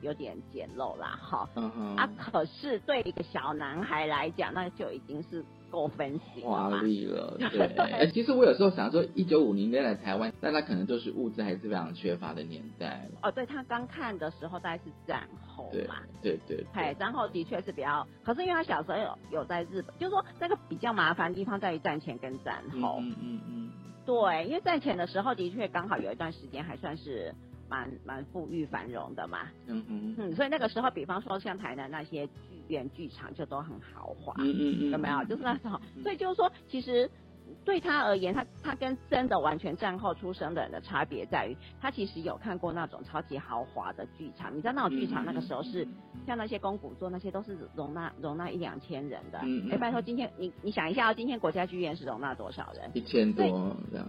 [0.00, 1.46] 有点简陋啦，哈。
[1.56, 6.68] 嗯嗯，啊，可是对一个小男孩来讲，那就已经是够分析华。
[6.82, 7.66] 丽了，对。
[7.76, 13.08] 哎，其实我有时候想说，一九五零年来台湾，但他可能就是物质还是非常缺乏的年代。
[13.22, 15.96] 哦，对他刚看的时候大概是战后对嘛。
[16.22, 22.98] 对对哎，对，战后的确是比较，可是因为他小时候有有在日本，就是说那个比较麻烦的地方在于战前跟战后。
[23.00, 23.70] 嗯嗯嗯
[24.06, 27.34] 对，因为战前的时候的确刚好有一段时间还算是
[27.68, 29.40] 蛮蛮富裕繁荣的嘛。
[29.66, 34.34] 嗯嗯嗯，所以那个时候，比方说像台南那些剧院剧场就都很豪华。
[34.38, 35.24] 嗯嗯嗯，有没有？
[35.24, 37.10] 就是那种，所以就是说，其实
[37.64, 44.54] 对他而言，他他跟真的完全战后出生的人的差别在于，他其实有看过那种超级豪华的剧场。
[44.54, 45.86] 你知道那种剧场那个时候是
[46.26, 49.38] 像那些公古座那些都是容纳容纳一两千人的。
[49.70, 52.90] 哎，拜托，今天你你想一下哦，今天国家剧院是容纳多少人？
[52.94, 53.44] 一千多
[53.90, 54.06] 这样。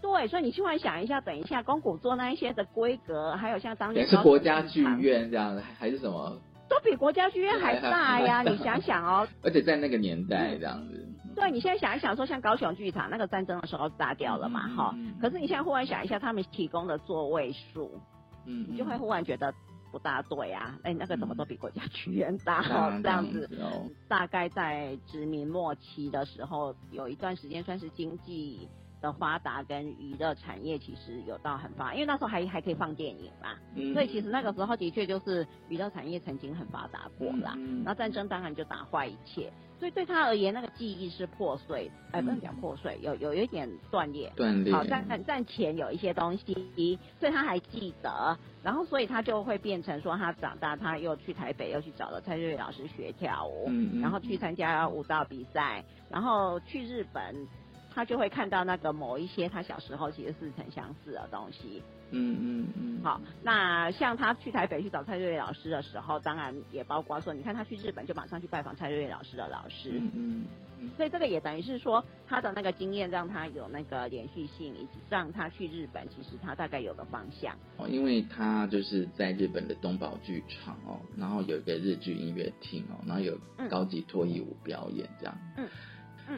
[0.00, 6.38] 对，所以你去幻想一下，等一下公古座那一些的规格，还有像当年也是国家剧院这样，还是什么？
[6.68, 8.42] 都比国家剧院还大呀！
[8.46, 11.06] 你想想哦，而且在那个年代这样子。
[11.36, 18.00] 对你现在想一想，说像高雄剧场那个战争的时候炸掉了嘛，哈、可是你现在忽然想一下，他们提供的座位数，
[18.46, 19.52] 嗯，你就会忽然觉得
[19.90, 22.62] 不大对啊，哎、那个怎么都比国家剧院大
[23.02, 23.48] 这样子。
[23.60, 23.90] 哦。
[24.08, 28.68] 大概在殖民末期的时候，有一段时间算是经济
[29.04, 37.52] 的发达跟娱乐产业其实有到很发达，因为那时候还还可以放电影嘛，嗯所以其实那个时候的确就是娱乐产业曾经很发达过啦。
[37.56, 44.32] 嗯那战争当然就打坏一切，所以对他而言，那个记忆是破碎，哎、不能讲破碎，有有一点断裂。
[44.34, 44.72] 断裂。
[44.72, 53.68] 好，战战前有一些东西，所以他还记得，然后所以他就会变成说，他长大他又去台北，又去找了蔡瑞老师学跳舞，
[54.00, 57.46] 然后去参加舞蹈比赛，然后去日本，
[57.94, 61.82] 他就会看到那个某一些他小时候其实似曾相似的东西。
[62.10, 63.00] 嗯嗯嗯。
[63.02, 70.44] 好，那像他去台北去找蔡瑞老师的时候，当然也包括说，你看他去日本就马上去拜访蔡瑞老师的老师，嗯嗯
[70.80, 77.56] 嗯所以这个也等于是说他的那个经验让他有那个连续性，以及让他去日本，其实他大概有个方向。
[77.78, 85.36] 哦，因为他就是在日本的东宝剧场哦，然后有一个日剧音乐厅哦，然后有嗯高级脱衣舞表演这样。
[85.56, 85.68] 嗯嗯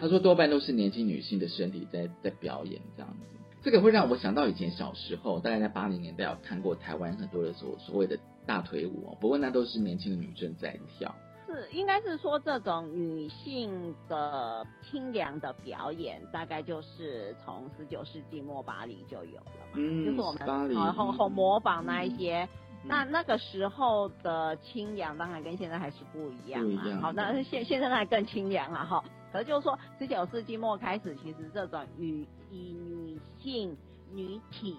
[0.00, 3.18] 他说多半都是年轻女性的身体在在表演这样子。
[3.62, 11.12] 这个会让我想到以前小时候，大概在八零年代有看过台湾很多的所所谓的大腿舞哦，不过那都是年轻的女生在跳。
[11.48, 22.48] 是，应该是说这种女性的清凉的表演，大概就是从十九世纪末巴黎就有了嘛，嗯就是我们巴黎好后后模仿那一嗯些。
[22.88, 26.90] 那那个时候的清凉，当然跟现在还是不一样嘛不一。
[26.92, 29.02] 样好，那现现在那更清凉了哈。
[29.36, 33.76] 可是就是说，十九世纪末开始，其实这种与以女性
[34.14, 34.74] 女体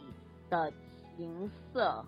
[0.49, 0.71] 的
[1.15, 2.03] 情色，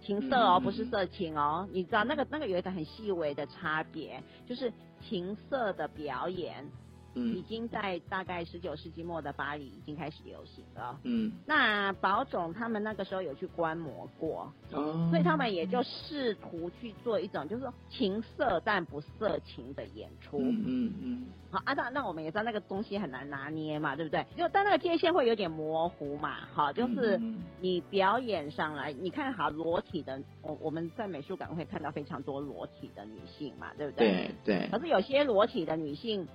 [0.00, 1.68] 情色哦，嗯不是色情哦。
[1.70, 4.72] 你知道那个那个有一个很细微的差别，就是
[5.06, 6.66] 情色的表演
[7.14, 10.98] 已嗯经在大概十九世纪末的巴黎已经开始流行了。
[11.04, 20.38] 嗯那宝总他们那个时候有去观摩过，哦，所以他们也就试图去做一种就是说情色但不色情的演出。
[20.38, 24.24] 嗯嗯嗯好啊，那那我们也知道那个东西很难拿捏嘛，对不对？
[24.36, 34.30] 就但那个界限会有点模糊嘛，好，就是嗯你表演上来，你看好裸体的，我我们在美术馆会看到非常多裸体的女性嘛，对不对？
[34.44, 36.28] 对对可是有些裸体的女性，嗯，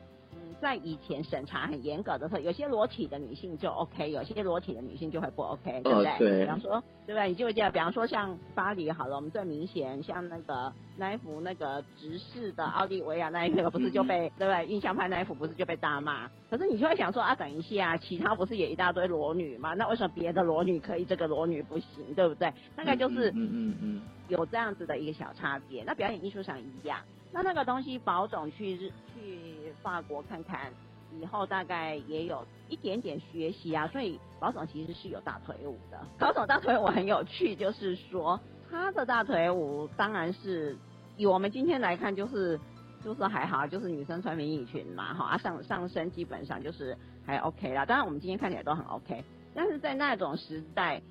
[0.62, 6.12] 在以前审查很严格的时候，有些裸体的女性就 OK，有些裸体的女性就会不 OK，对不对？
[6.12, 7.30] 哦对比方说，对不对？
[7.30, 7.70] 你就会记得？
[7.72, 14.66] 比方说像巴黎好了，我们最明显像那个那一幅那个直视的奥利维亚那一个，不是就被、对不对？
[14.68, 16.30] 印象派那一幅不是就被大骂？
[16.50, 19.74] 可是你就会想说啊，等一下，其他不是也一大堆裸女吗？
[19.74, 22.14] 那为什么别的裸女可以，这个裸女不行？
[22.16, 22.52] 对不对？
[22.76, 25.84] 大概就是嗯嗯嗯有这样子的一个小差别。
[25.86, 27.00] 那表演艺术上一样，
[27.32, 30.72] 那那个东西，宝总去日去法国看看，
[31.20, 36.00] 以后大概也有一点点学习啊，所以宝总其实是有大腿舞的。
[36.20, 40.76] 宝总大腿舞很有趣，就是说他的大腿舞当然是
[41.16, 42.60] 以我们今天来看，就是
[43.04, 47.86] 就是还好，就是女生穿迷你裙嘛，哈，啊上上身基本上就是还 OK 啦。
[47.86, 49.24] 当然我们今天看起来都很 OK，
[49.54, 51.02] 但是在那种时代。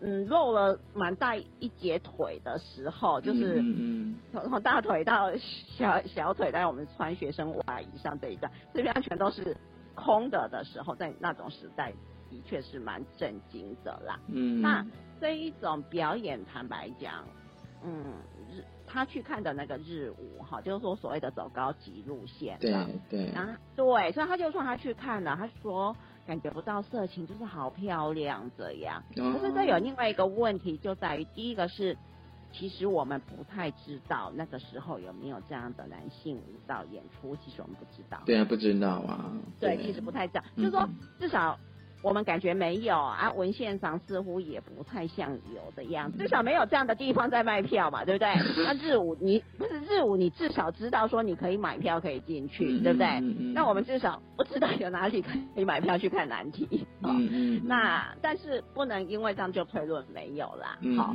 [0.00, 3.62] 嗯，露了蛮大一截腿的时候，就是
[4.30, 9.56] 从从大腿到小小腿，在我们穿学生袜以上这一段，这边全都是
[9.94, 11.92] 空的的时候，在那种时代
[12.28, 14.20] 的确是蛮震惊的啦。
[14.28, 14.86] 嗯，那
[15.18, 17.24] 这一种表演，坦白讲，
[17.82, 18.04] 嗯，
[18.52, 22.72] 日他去看的那个日舞哈，就是说所谓的走高级路线，对
[23.08, 25.96] 对，然后对，所以他就说他去看了，他说。
[26.26, 29.02] 感觉不到色情，就是好漂亮这样。
[29.14, 31.96] 可是这有另外一个问题，就在于第一个是，
[32.52, 38.20] 其实我们不太知道那个时候有没有这样的男性舞蹈演出，其实我们不知道。
[38.26, 39.30] 对啊，不知道啊。
[39.60, 40.88] 对，其实不太知道，就是说
[41.20, 41.58] 至少。
[42.06, 48.32] 我们感觉没有啊，文献上似乎也不太像有的样子，至少没有这样的地方在卖票嘛，对不对？
[48.64, 53.20] 那日舞你不是日舞，你至少知道说你可以买票可以进去，对不对？
[53.52, 56.86] 那我们至少不知道有哪里可以买票去看难题。
[57.64, 60.78] 那但是不能因为这样就推论没有啦。
[60.96, 61.12] 好，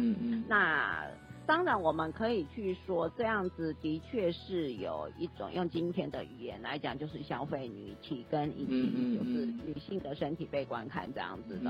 [0.49, 1.05] 那。
[1.51, 11.69] 当然，我们可以去说，这样子的确是有一种用今天的语言来讲，就是消费女体跟以及就是女性的身体被观看这样子的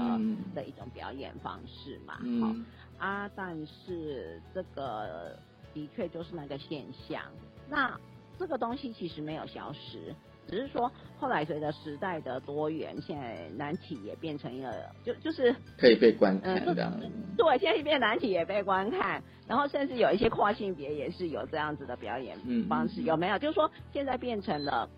[0.53, 2.19] 的一种表演方式嘛。
[2.39, 2.55] 好
[3.03, 5.35] 啊，但是这个
[5.73, 7.23] 的确就是那个现象。
[7.67, 7.99] 那
[8.37, 10.13] 这个东西其实没有消失。
[10.51, 14.69] 只是说，后来随着时代的多元，现在难题也变成一个，
[15.03, 16.93] 就就是可以被观看这样。
[17.37, 22.37] 对，现在变难题也被观看，然后甚至有一些跨性别也是有这样子的表演
[22.67, 23.39] 方式，有没有？
[23.39, 24.89] 就是说，现在变成了。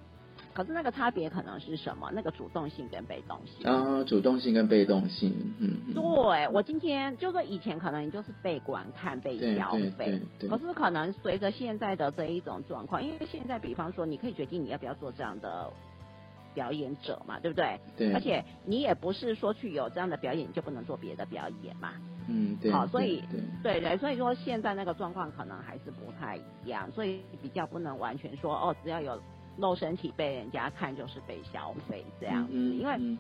[0.54, 2.12] 可是那个差别可能是什么？
[2.14, 15.72] 那个主动性跟被动性啊，主动性跟被动性，嗯，对我今天就说以前可能你就是被观看、被消费，可是可能随着现在的这一种状况，因为现在比方说你可以决定你要不要做这样的
[16.54, 17.80] 表演者嘛，对不对？
[17.97, 18.14] 对。
[18.14, 21.93] 而且你也不是说去有这样的表演就不能做别的表演嘛，
[22.28, 22.72] 嗯，对。
[22.72, 23.24] 好，所以
[23.64, 29.20] 对对，所以说现在那个状况可能还是不太一样，所以比较不能完全说哦，只要有。
[29.58, 33.18] 露身体被人家看就是被消费这样子，因为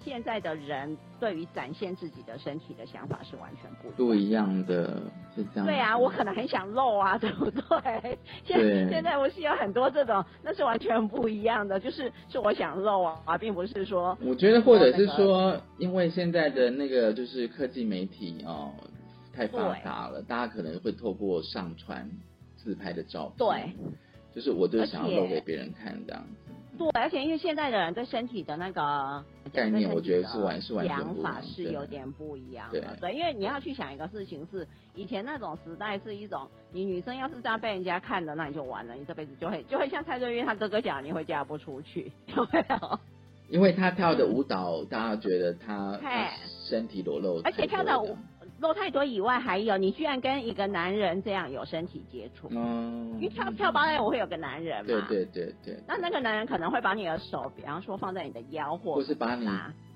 [0.00, 5.02] 现在的人对于展现自己的身体的想法是完全不不一样的，
[5.34, 5.66] 是这样。
[5.66, 8.18] 对啊，我可能很想露啊，对不对？
[8.44, 14.16] 现现在我是有很多这种，那是完全不一样的，就是是我想露啊，并不是说。
[14.22, 18.70] 我觉得或者是说，因为现在的那个就是科技媒体哦
[19.34, 22.08] 太发达了，大家可能会透过上传
[22.56, 23.36] 自拍的照片。
[23.36, 23.72] 对。
[24.34, 26.52] 就是我就是想要露给别人看这样子。
[26.78, 32.96] 对，而且因为现在的人对身体的那个概念，我觉得是完是完想法是有点不一样的。
[33.00, 34.64] 对，因为你要去想一个事情是，
[34.94, 43.00] 以前那种时代是一种，你女生要是这样被人家看的，那你就完了，你这辈子就会就会像蔡瑞玉她哥哥讲，你会嫁不出去， 有没有？
[43.48, 45.98] 因为他跳的舞蹈，大家觉得他
[46.68, 48.16] 身体裸露，而且跳的舞。
[48.60, 59.46] 露太多以外，还有你居然跟一个男人这样有身体接触，嗯，因为跳跳芭蕾舞会有个男人嘛，对对对对，那那个男人可能会把你的手，比方说放在你的腰，或是把你，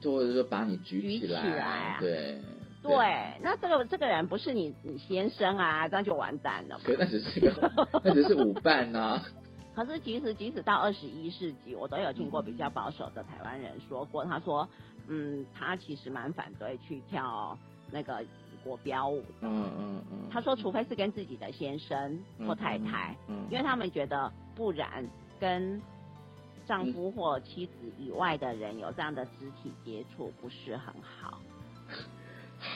[0.04, 2.40] 或者说把你举起来，对
[2.82, 2.96] 对，
[3.42, 7.72] 那这个这个人不是你你先生啊，这样就完蛋了，可那只是个，
[8.04, 9.20] 那只是舞伴呐。
[9.74, 14.68] 可是其实即使到二十一世纪，我都有听过比较保守的台湾人说过，他说，
[15.08, 17.58] 嗯，他其实蛮反对去跳
[17.90, 18.22] 那个。
[18.64, 25.06] 国标舞，嗯嗯嗯，他说，除非是跟自己的先生或太太，嗯，因为他们觉得不然
[25.38, 25.80] 跟
[26.66, 31.38] 丈夫或妻子以外的人有这样的肢体接触不是很好。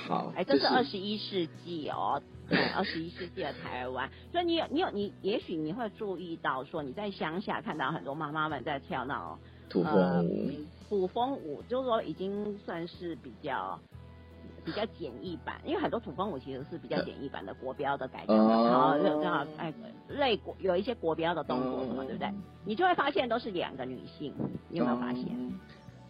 [0.08, 10.50] 好，哎，这是二十一世纪哦，对， 二十一世纪的台湾，所以你有你有你，也许你会注意到说你在乡下看到很多妈妈们在跳那种土风舞，
[10.88, 13.78] 土风舞就是说已经算是比较。
[14.66, 19.72] 比较简易版，因为很多土风舞其实是比较简易版的国标的改编，好，正好哎，
[20.08, 22.28] 类国有一些国标的动作什么，对不对？
[22.64, 24.34] 你就会发现都是两个女性，
[24.68, 25.24] 你有没有发现？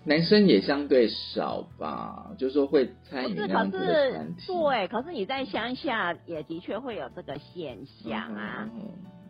[0.05, 4.47] 男生也相对少吧，就是说会参与这样子的团体。
[4.47, 8.69] 对，可是你在乡下也的确会有这个现象啊。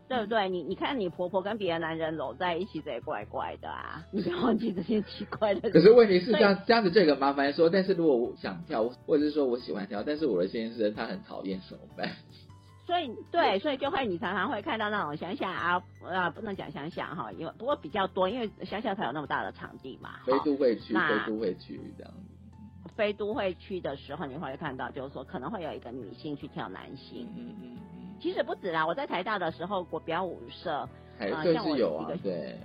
[0.09, 0.49] 对不对？
[0.49, 4.05] 你你看，你婆婆跟别的男人搂在一起，这也怪怪的啊！
[4.13, 5.69] 你不要忘记这些奇怪的。
[5.71, 12.09] 可是问题是这样，这样子这个麻烦说，但是如果我想跳，或者是说我喜欢跳，但是我的先生他很讨厌，怎么办？
[12.87, 20.11] 所以对，所以就会你常常会看到那种乡下啊啊，不能讲乡下哈，因为不过比较多，因为乡下才有那么大的场地嘛。
[20.25, 22.91] 非都会区，那非都会区这样子。
[22.95, 27.29] 非都会区的时候，你会看到就是说可能会有一个女性去跳男性。
[27.37, 30.89] 嗯嗯嗯，其实不止啦，我在台大的时候，国标舞社，
[31.19, 32.57] 还对啊像我是有啊对，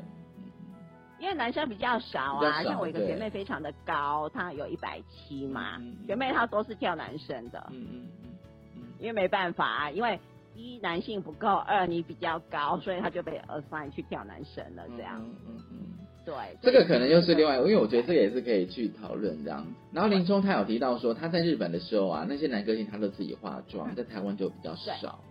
[1.20, 3.08] 因为男生比较少啊，少像我一个对。
[3.10, 8.30] 学妹非常的高，她有一百七嘛，学妹她都是跳男生的，嗯嗯嗯
[8.76, 10.20] 嗯，因为没办法啊，因为
[10.56, 15.78] 一男性不够，二你比较高，所以她就被 assign 去跳男生了，这样，嗯嗯嗯。
[16.24, 19.66] 对，这个可能又是另外，因为我觉得这个也是可以去讨论这样。
[19.92, 25.20] 然后林冲他有提到说，他在日本的时候啊，那些男歌星他都自己化妆，在台湾就比较少。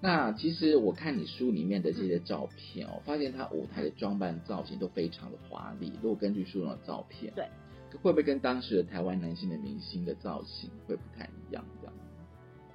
[0.00, 5.92] 那其实我看你书里面的这些照片哦，发现他舞台的装扮造型都非常的华丽。
[6.00, 7.44] 如果根据书中的照片，对，
[8.00, 11.64] 会不会跟当时的台湾男性的明星的造型会不太一样？
[11.80, 11.94] 这样？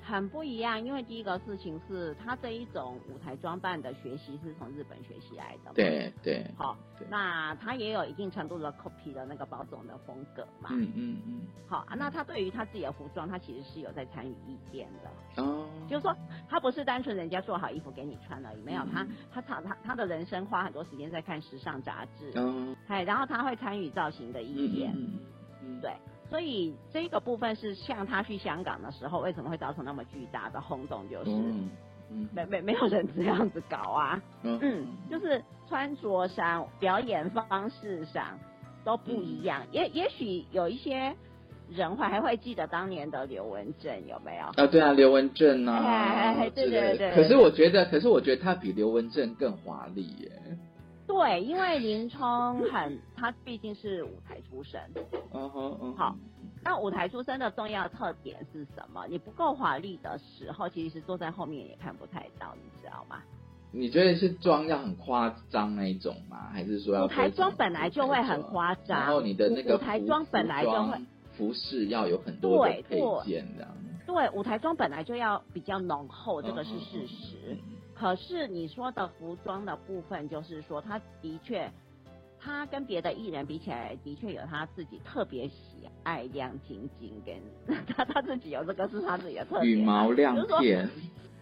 [0.06, 16.16] 很不一样，因为第一个事情是他这一种舞台装扮的学习是从日本学习来的嘛，对对，好对，那他也有一定程度的 copy 的那个保总的风格嘛，嗯嗯嗯，好，啊那他对于他自己的服装，他其实是有在参与意见的，哦，就是说
[16.50, 25.20] 他不是单纯人家做好衣服给你穿而已，没有嗯他他他他他的人生花很多时间在看时尚杂志，嗯，哎，然后他会参与造型的意见，嗯
[25.64, 25.96] 嗯，对，
[26.34, 31.32] 所以这个部分是像他去香港的时候，为什么会造成那么巨大的轰动，就是。
[32.32, 38.38] 没没没有人这样子搞啊，嗯嗯，就是穿着上、表演方式上
[38.84, 39.62] 都不一嗯样。
[39.72, 41.16] 也也许有一些
[41.70, 44.46] 人会还会记得当年的刘文正有没有？
[44.64, 50.32] 啊，对啊，刘文正啊，哎哎哎对对对可是我觉得，可是我觉得他比刘文正更华丽耶。
[51.14, 54.82] 对，因为林冲很，他毕竟是舞台出身。
[55.32, 56.16] 嗯哼嗯，好，
[56.64, 59.06] 那舞台出身的重要特点是什么？
[59.08, 63.22] 你不够华丽的时候，其实坐在后面也看不太到，你知道吗？
[63.72, 66.50] 你觉得是妆要很夸张那一种吗？
[66.52, 70.98] 还是说要舞台妆本来就会很夸张，然后你的那个舞台服妆本来就会。
[71.36, 73.72] 服饰要有很多的对配件这样。
[74.06, 77.58] 对，舞台妆本来就要比较浓厚，这个是嗯事实。
[77.96, 81.72] 可是你说的服装的部分，就是说他的确，
[82.40, 89.66] 他跟别的艺人比起来，的确有他自己特别喜爱亮晶晶，跟他 他自己有这个是他自己的特点啊。
[89.66, 90.90] 羽毛亮片，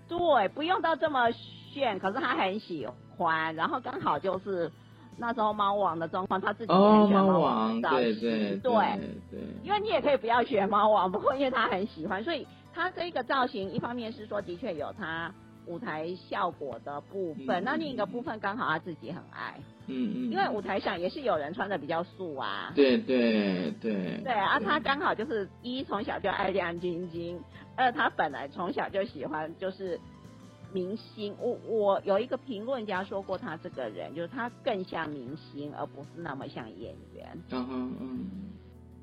[0.08, 2.86] 对，不用到这么炫，可是他很喜
[3.18, 4.70] 欢，然后刚好就是
[5.18, 7.42] 那时候猫王的状况，他自己也喜欢猫猫王
[7.72, 8.60] 王，的造对型对。
[8.60, 9.00] 对
[9.32, 15.34] 对，因为你也可以不要学猫王，不过因为他很喜欢，所以他这个造型一方面是说的确有他
[15.72, 19.58] 舞台效果的部分，嗯那另一个部分刚好他自己很爱，
[19.88, 22.74] 嗯嗯，因为舞台上也是有人穿的比较素啊。
[22.76, 27.40] 对对对对啊，他刚好就是一从小就爱亮晶晶，
[27.78, 29.98] 二他本来从小就喜欢就是
[30.74, 31.34] 明星。
[31.40, 37.38] 我我有一个评论家说过他这个人，就是他更像明星，而不是那么像演员。
[37.52, 38.26] 嗯哼嗯，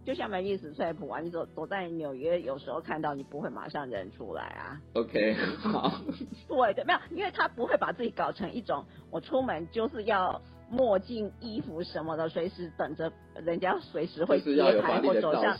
[0.08, 4.80] 就像梅尼史翠普啊，你走走在纽约，有时候看到你不会马上认出来啊。
[4.94, 6.00] OK 好，
[6.48, 10.40] 对的，没有，因为他不会把自己搞成一种我出门就是要
[10.70, 13.12] 墨镜、衣服什么的，随时等着
[13.44, 15.58] 人家随时会就是要有华接台丽的造或走上。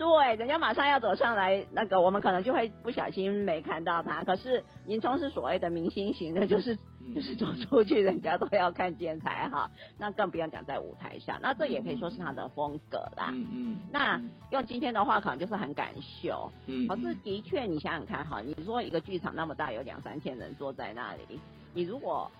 [0.00, 4.24] 对，人家马上要走上来，那个我们可能就会不小心没看到他。
[4.24, 9.70] 可是林冲是所谓的明星型的，就是嗯就是走出去，人家都要看见才好。
[9.98, 13.28] 那更不用讲在舞台上，那这也可以说是他的风格啦。
[13.34, 14.18] 嗯嗯，那
[14.52, 16.50] 用今天的话，可能就是很敢秀。
[16.64, 21.38] 嗯，可是的确，你想想看哈，你说一个剧场那么大，有两三千人坐在那里，
[21.74, 22.30] 你如果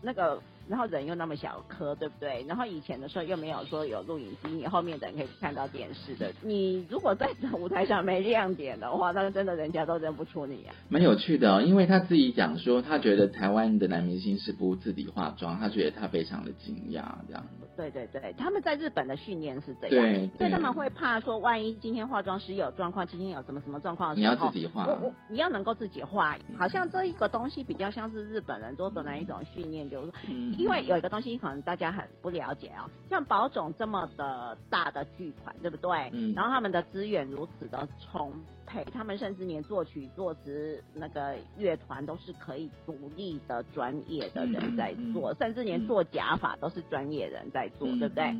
[0.00, 2.44] 那个，然后人又那么小颗，对不对？
[2.48, 6.32] 然后以前的时候又没有说有录影机，你后面的人可以看到电视的。
[6.42, 10.74] 你如果在舞台上没亮点的话，那真的人家都认不出你啊。
[10.88, 17.44] 蛮有趣的、哦，因为他自己讲说，他觉得台湾的男明星是不自己化妆，他觉得他非常的惊讶，这样。
[17.74, 30.12] 对对对，他们在日本的训练是这样，对所以他们会怕说，万一今天化妆师有状况，今天有什么什么状况的你要，自己化我我你要能够自己化，好像这一个东西比较像是日本人做的那一种训练，就是
[30.58, 36.10] 因为有一个东西可能大家很不了解哦，像宝总这么的大的剧团，对不对？
[36.12, 36.32] 嗯。
[36.34, 38.32] 然后他们的资源如此的充
[38.66, 48.36] 沛，他们甚至连作曲、作词那个乐团都是可以独立的专业的人在做，甚至连做假发都是专业人在做，对不对？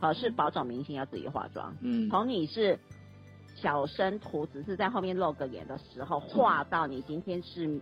[0.00, 2.08] 可是宝总明星要自己化妆，嗯。
[2.10, 2.78] 从你是
[3.54, 7.80] 小生图，只是在后面露个脸的时候，画到你今天是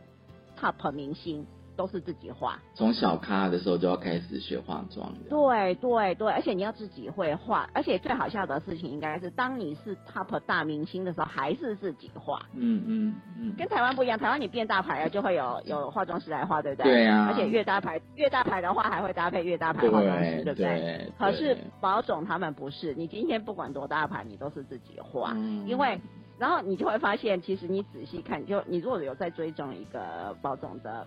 [0.59, 1.47] top 明星，
[1.81, 2.59] 都是自己画。
[2.75, 5.11] 从小咖的时候就要开始学化妆。
[5.31, 12.43] 对对对，而且你要自己会画，而且最好笑的事情应该是，当你是 top 大明星的时候，还是自己画。
[12.53, 13.55] 嗯嗯嗯。
[13.57, 16.93] 跟台湾不一样，台湾你变大牌了，就会有有化妆师来画，对不对？
[16.93, 17.25] 对呀。
[17.31, 21.11] 而且越大牌越大牌的话，还会搭配越大牌化妆师，对不对？
[21.19, 25.35] 可是宝总他们不是，你今天不管多大牌，你都是自己画，
[25.67, 25.99] 因为。
[26.39, 31.07] 然后你就会发现，其实你仔细看，就你如果有在追踪一个包总的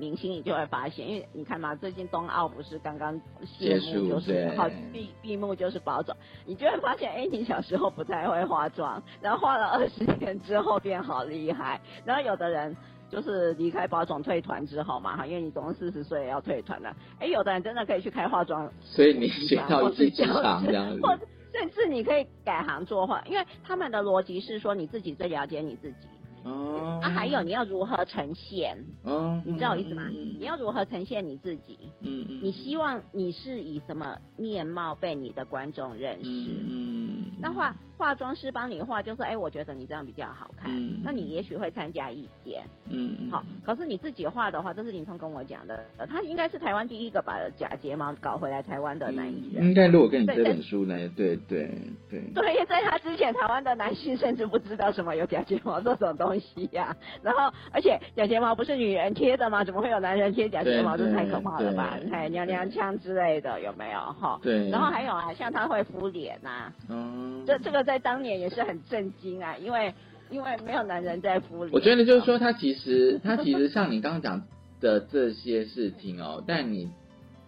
[0.00, 11.80] 明星，你就会发现，因为你看嘛，最近冬奥不是刚刚谢幕，就是好闭闭幕就是保总，你就会发现，哎，你小时候不太会化妆，然后化了二十年之后变好厉害。
[12.04, 12.74] 然后有的人
[13.10, 21.00] 就是离开保总退团之后嘛，哈，因为你总共四十岁要退团了，哎，有的人真的可以去开化妆，所以你学到一技之长这样子。
[21.52, 26.06] 甚至你可以改行做化，因为他们的逻辑是说你自己最了解你自己。
[26.44, 27.00] 哦。
[27.02, 28.76] 啊，还有你要如何呈现？
[29.02, 29.40] 哦。
[29.44, 30.08] 你知道我意思吗？
[30.08, 31.78] 你要如何呈现你自己？
[32.00, 32.40] 嗯嗯。
[32.42, 36.50] 你希望你是以什么面貌被你的观众认识？
[36.68, 37.24] 嗯。
[37.42, 40.70] 那化化妆师帮你化，就是哎，我觉得你这样比较好看。
[40.70, 41.00] 嗯。
[41.02, 42.62] 那你也许会参加意见。
[42.88, 43.30] 嗯嗯。
[43.30, 49.64] 好，可是你自己画的话，这是林聪跟我讲的，他应该是台湾第一个把假睫毛搞回来台湾的男艺人。
[49.64, 50.96] 应该如果跟你这本书呢？
[51.16, 51.70] 对对
[52.10, 52.20] 对。
[52.34, 56.96] 对，在他之前，台湾的男性甚至不知道什么有假睫毛这种东西呀。
[57.22, 59.64] 然后，而且假睫毛不是女人贴的吗？
[59.64, 60.96] 怎么会有男人贴假睫毛？
[60.96, 61.98] 这太可怕了吧！
[62.10, 63.98] 还娘娘腔之类的，有没有？
[63.98, 64.38] 哈。
[64.42, 64.68] 对。
[64.70, 66.72] 然后还有啊，像他会敷脸呐。
[66.88, 67.44] 嗯。
[67.46, 69.94] 这这个在当年也是很震惊啊，因为
[70.30, 71.72] 因为没有男人在敷脸。
[71.72, 74.42] 我觉得就是说，他其实他其实像你刚刚讲
[74.80, 76.90] 的这些事情哦，但你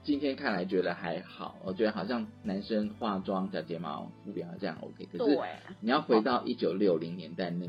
[0.02, 5.38] 今天看来觉得还好，我觉得好像男生化妆假睫毛敷脸这样 OK，可是
[5.80, 7.66] 你要回到一九六零年代那。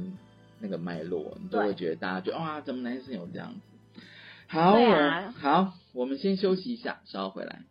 [0.64, 4.02] 那个脉络，你都会觉得大家觉得哇，怎么男生有这样子？
[4.48, 4.78] 好，
[5.34, 7.64] 好，我们先休息一下，稍后回来。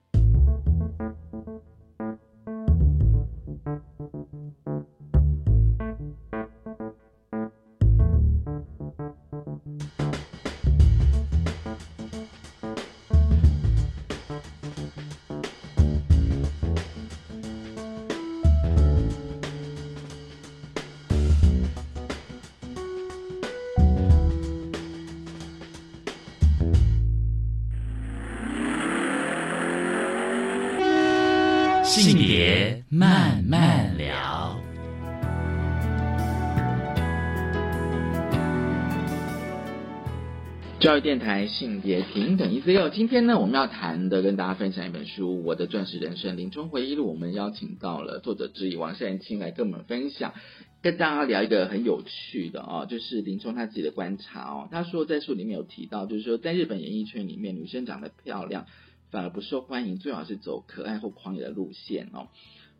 [41.02, 42.88] 电台性别平等一 C 六。
[42.88, 47.06] 今天呢，我们要谈的跟大家分享一本书《我的钻石人生：林冲回忆录》。
[47.08, 50.32] 我们邀请到了作者之一王善清来跟我们分享，
[50.80, 54.68] 跟大家聊一个很有趣的哦，就是林冲他自己的观察哦。
[54.70, 58.66] 他说在书里面有提到，就是说在日本演艺圈里面，女生长得漂亮。
[59.10, 62.28] 反而不受欢迎，最好是走可爱或狂野的路线哦。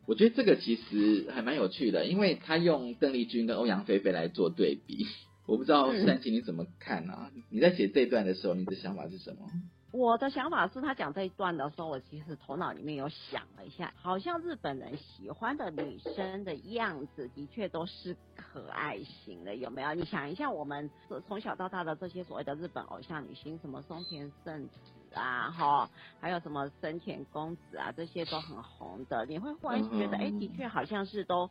[0.06, 5.06] 我觉得这个其实还蛮有趣的，因为他用邓丽君跟欧阳菲菲来做对比。
[5.46, 7.30] 我不知道三七你怎么看啊？
[7.50, 9.48] 你在写这段的时候，你的想法是什么？
[9.90, 19.92] 我的想法是他讲这一段的时候，我其实头脑里面有想了一下，好像日本人喜欢的女生的样子，的确都是可爱型的，有没有？
[19.92, 20.88] 你想一下，我们
[21.28, 24.74] 从小到大的这些所谓的日本偶像女星，什么松田圣子。
[25.14, 25.90] 啊，哈，
[26.22, 29.26] 还有什么森田公子啊，这些都很红的。
[29.26, 31.50] 你会忽然觉得，哎，的确好像是都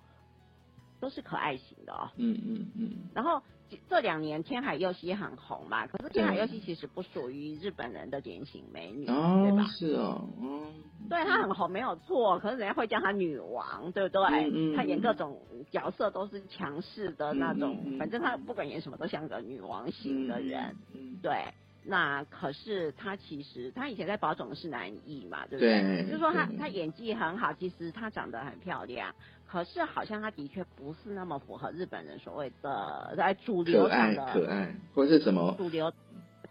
[1.02, 2.10] 都是可爱型的哦。
[2.16, 2.92] 嗯嗯嗯。
[3.14, 3.42] 然后
[3.90, 9.66] 这两年天海佑希很红嘛，可是天海佑希其实不属于日本人的典型美女，对吧？
[9.68, 10.62] 是哦，嗯。
[11.10, 14.22] 对她很红没有错，可是人家会叫她女王，对不对？
[14.46, 14.76] 嗯嗯。
[14.78, 15.42] 她演各种
[15.72, 21.44] 角色都是强势的那种，反正她不管演什么都像个女王型的人，嗯，对。
[21.84, 26.06] 那可是他其实他以前在宝总是男艺嘛，对不对？
[26.06, 29.12] 就是说他他演技很好，其实她长得很漂亮，
[29.52, 35.92] 可是好像他的确不是那么符合日本人所谓的在主流上的可爱，或是什么主流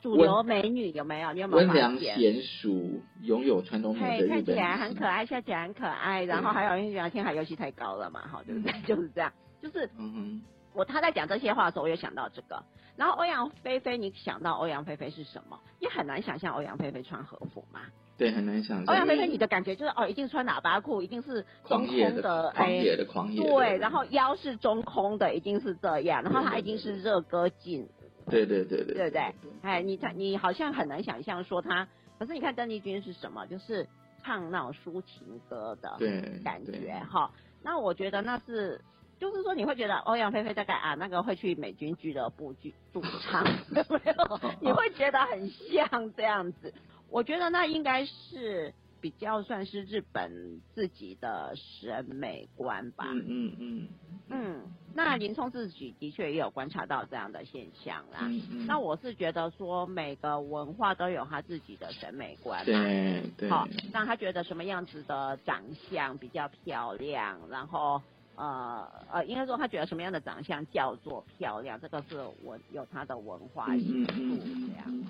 [0.02, 1.32] 主流美女有没有？
[1.32, 8.80] 你有没有温良贤淑，拥有传统美的看起来很可爱，笑起来很可爱，然后还有因为天海游戏太高了嘛，哈，对不对？
[8.82, 9.32] 就是这样，
[9.62, 10.42] 就是嗯哼。
[10.72, 12.62] 我他在讲这些话的时候，我也想到这个。
[12.96, 15.58] 然后欧阳菲菲，你想到欧阳菲菲是什么？
[15.80, 17.80] 你很难想象欧阳菲菲穿和服嘛。
[18.20, 18.94] 对，很难想象。
[18.94, 23.42] 欧阳菲菲，你的感觉就是哦，一定穿喇叭裤，一定是中空的，狂野的狂野。
[23.42, 26.22] 对，然后腰是中空的，一定是这样。
[26.22, 27.90] 然后她一定是热歌劲舞。
[28.30, 28.94] 对对对对。
[28.94, 29.34] 对不对？
[29.62, 33.46] 哎，你他你好像很难想象说她，可是你看邓丽君是什么？
[33.46, 33.88] 就是
[34.22, 35.96] 唱那种抒情歌的
[36.44, 37.30] 感觉哈。
[37.62, 38.80] 那我觉得那是。
[39.18, 43.44] 就是说你会觉得欧阳菲菲大概啊那个会去美军俱乐部去驻唱，
[43.76, 44.40] 有没有？
[44.62, 46.72] 你会觉得很像这样子。
[47.10, 53.04] 我觉得那应该是比较算是日本自己的审美观吧。
[53.06, 53.88] 嗯嗯嗯
[54.32, 54.62] 嗯，
[54.94, 58.20] 那林冲自己的确也有观察到这样的现象啦。
[58.22, 62.64] 嗯嗯，那我是觉得说每个文化都有他自己的审美观嘛。
[62.64, 68.00] 对对，好，让他觉得什么样子的长相比较漂亮，然后
[68.36, 75.04] 呃呃，应该说他觉得什么样的长相叫做漂亮，这个是我有他的文化嗯因素这样。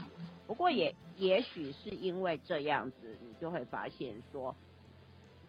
[0.51, 4.53] 不过也也许是因为这样子，你就会发现说，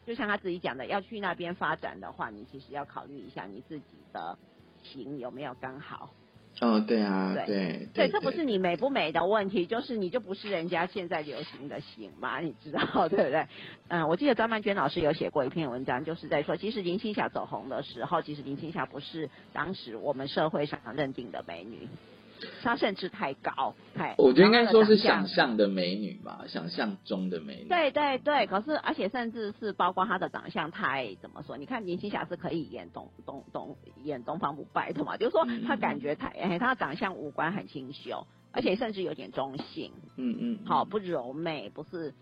[0.06, 4.38] 就像他自己讲的，要去那边发展的话，你其实要考虑一下你自己的
[4.84, 6.12] 型有没有刚好。
[6.60, 13.48] 哦，对啊，对对对，这不是你美不美的问题，就是你就不是人家现在流行的型嘛，你知道对不对？
[13.88, 21.88] 嗯，我记得张曼娟老师有写过一篇文章，就是在说，其实林青霞走红的时候，其实林青霞不是当时我们社会上认定的美女，
[22.62, 27.70] 她甚至太高，太我觉得应该说是想象的美女吧，想象中的美女。
[27.70, 31.58] 对对对，可是而且甚至是包括她的长相太怎么说？
[31.58, 42.14] 你看林青霞是可以演东东东演东方不败的嘛，就是说她感觉太哎，她的长相五官很清秀，而且甚至有点中性，嗯嗯，好不柔媚，不是。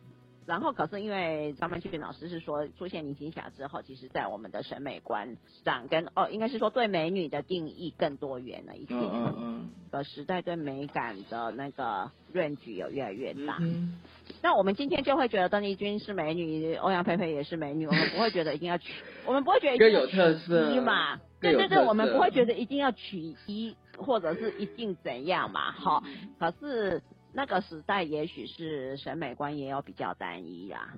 [0.50, 8.95] 然后可是因为张曼娟老师是说，出现林青霞之后，其实在我们的审美观上跟哦，应该是说对美女的定义更多元了一些。
[8.95, 13.58] 嗯嗯 嗯的时代对美感的那个 range 有越来越大。
[13.60, 14.00] 嗯
[14.41, 18.91] 那我们今天就会觉得邓丽君是美女，欧阳菲菲也是美女，我们不会觉得一定要取，
[19.28, 21.20] 我们不会觉得一定要各有特色一嘛。
[21.39, 25.72] 对对对，我们不会觉得一定要取一，或者是一定怎样嘛。
[25.72, 26.04] 好，
[26.39, 27.02] 可是
[27.34, 30.94] 那个时代也许是审美观也有比较单一啦。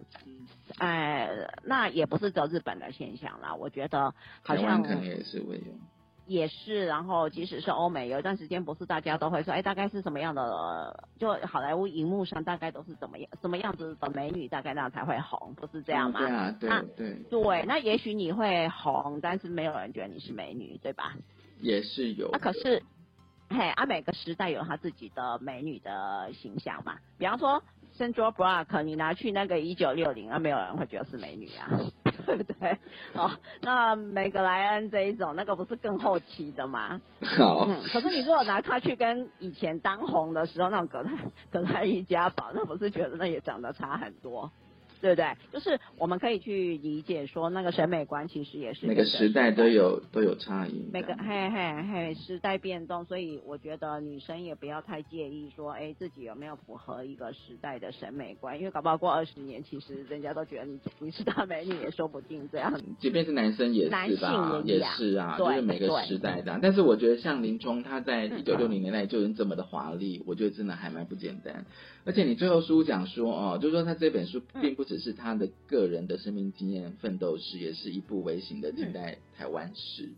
[0.77, 1.29] 哎，
[1.63, 4.13] 那也不是只有日本的现象啦，我觉得
[4.43, 5.73] 好像可能也是会有。
[6.27, 11.03] 也是，然后即使是欧美，有一段时间不是大家都会说，哎，大概是什么样的？
[11.19, 16.19] 就好莱坞荧幕上大概都是怎么样什么样子的美女，大概那样才会红，不是这样吗？
[16.19, 21.13] 对啊，对那对，对，那也许你会红，但是没有人觉得你是美女，对吧？
[21.59, 22.39] 也是有那、。
[22.39, 22.81] 可是，
[23.53, 26.95] 嘿，啊，每个时代有他自己的美女的形象嘛。
[27.17, 27.61] 比方说
[27.97, 31.67] Sandra Bullock，你拿去那个一九六零，啊没有人会觉得是美女啊，
[32.25, 32.77] 对不对？
[33.13, 33.29] 哦，
[33.59, 37.01] 那梅格莱恩这一种，那个不是更后期的吗？
[37.37, 41.11] 好，嗯，可是你如果拿它去跟以前当红的时候那种葛泰
[41.51, 44.49] 葛泰一家宝，那不是觉得那也长得差很多，
[45.01, 45.25] 对不对？
[45.51, 50.85] 就是我们可以去理解说，那个审美观其实也是每个时代都有都有差异。
[50.93, 62.79] 每个嘿嘿嘿时代变动，所以我觉得女生也不要太介意说，哎，自己有没有符合一个时代的审美观，因为搞不好过二十年，其实人家都觉得你你是大美女也说不定这样。
[62.99, 66.59] 即便是男生也男性是吧， 也也是啊，就是每个时代的啊。
[66.61, 71.65] 但是我觉得像林冲，他在嗯一九六零年代就已经这么的华丽，我觉得真的还蛮不简单。
[72.03, 80.09] 而且你最后书讲说哦，就是说他这本书嗯并不只是他的个人的生命经验、奋斗史，也是一部微型的近代台湾史。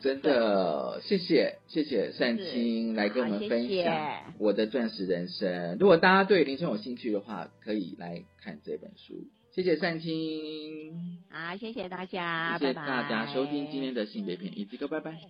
[0.00, 5.76] 真的，谢谢谢谢善清来跟我们分享我的钻石人生。
[5.78, 9.14] 如果大家对林冲有兴趣的话，可以来看这本书。
[9.52, 11.20] 谢谢善清。
[11.30, 15.20] 好，谢谢大家，谢谢大家收听今天的性别片，一起个拜拜。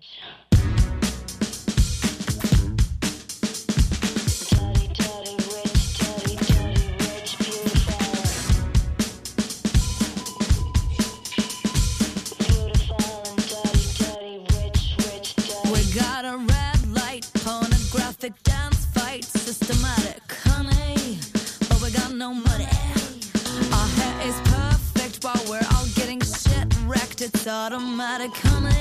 [27.44, 28.73] It's automatic, honey.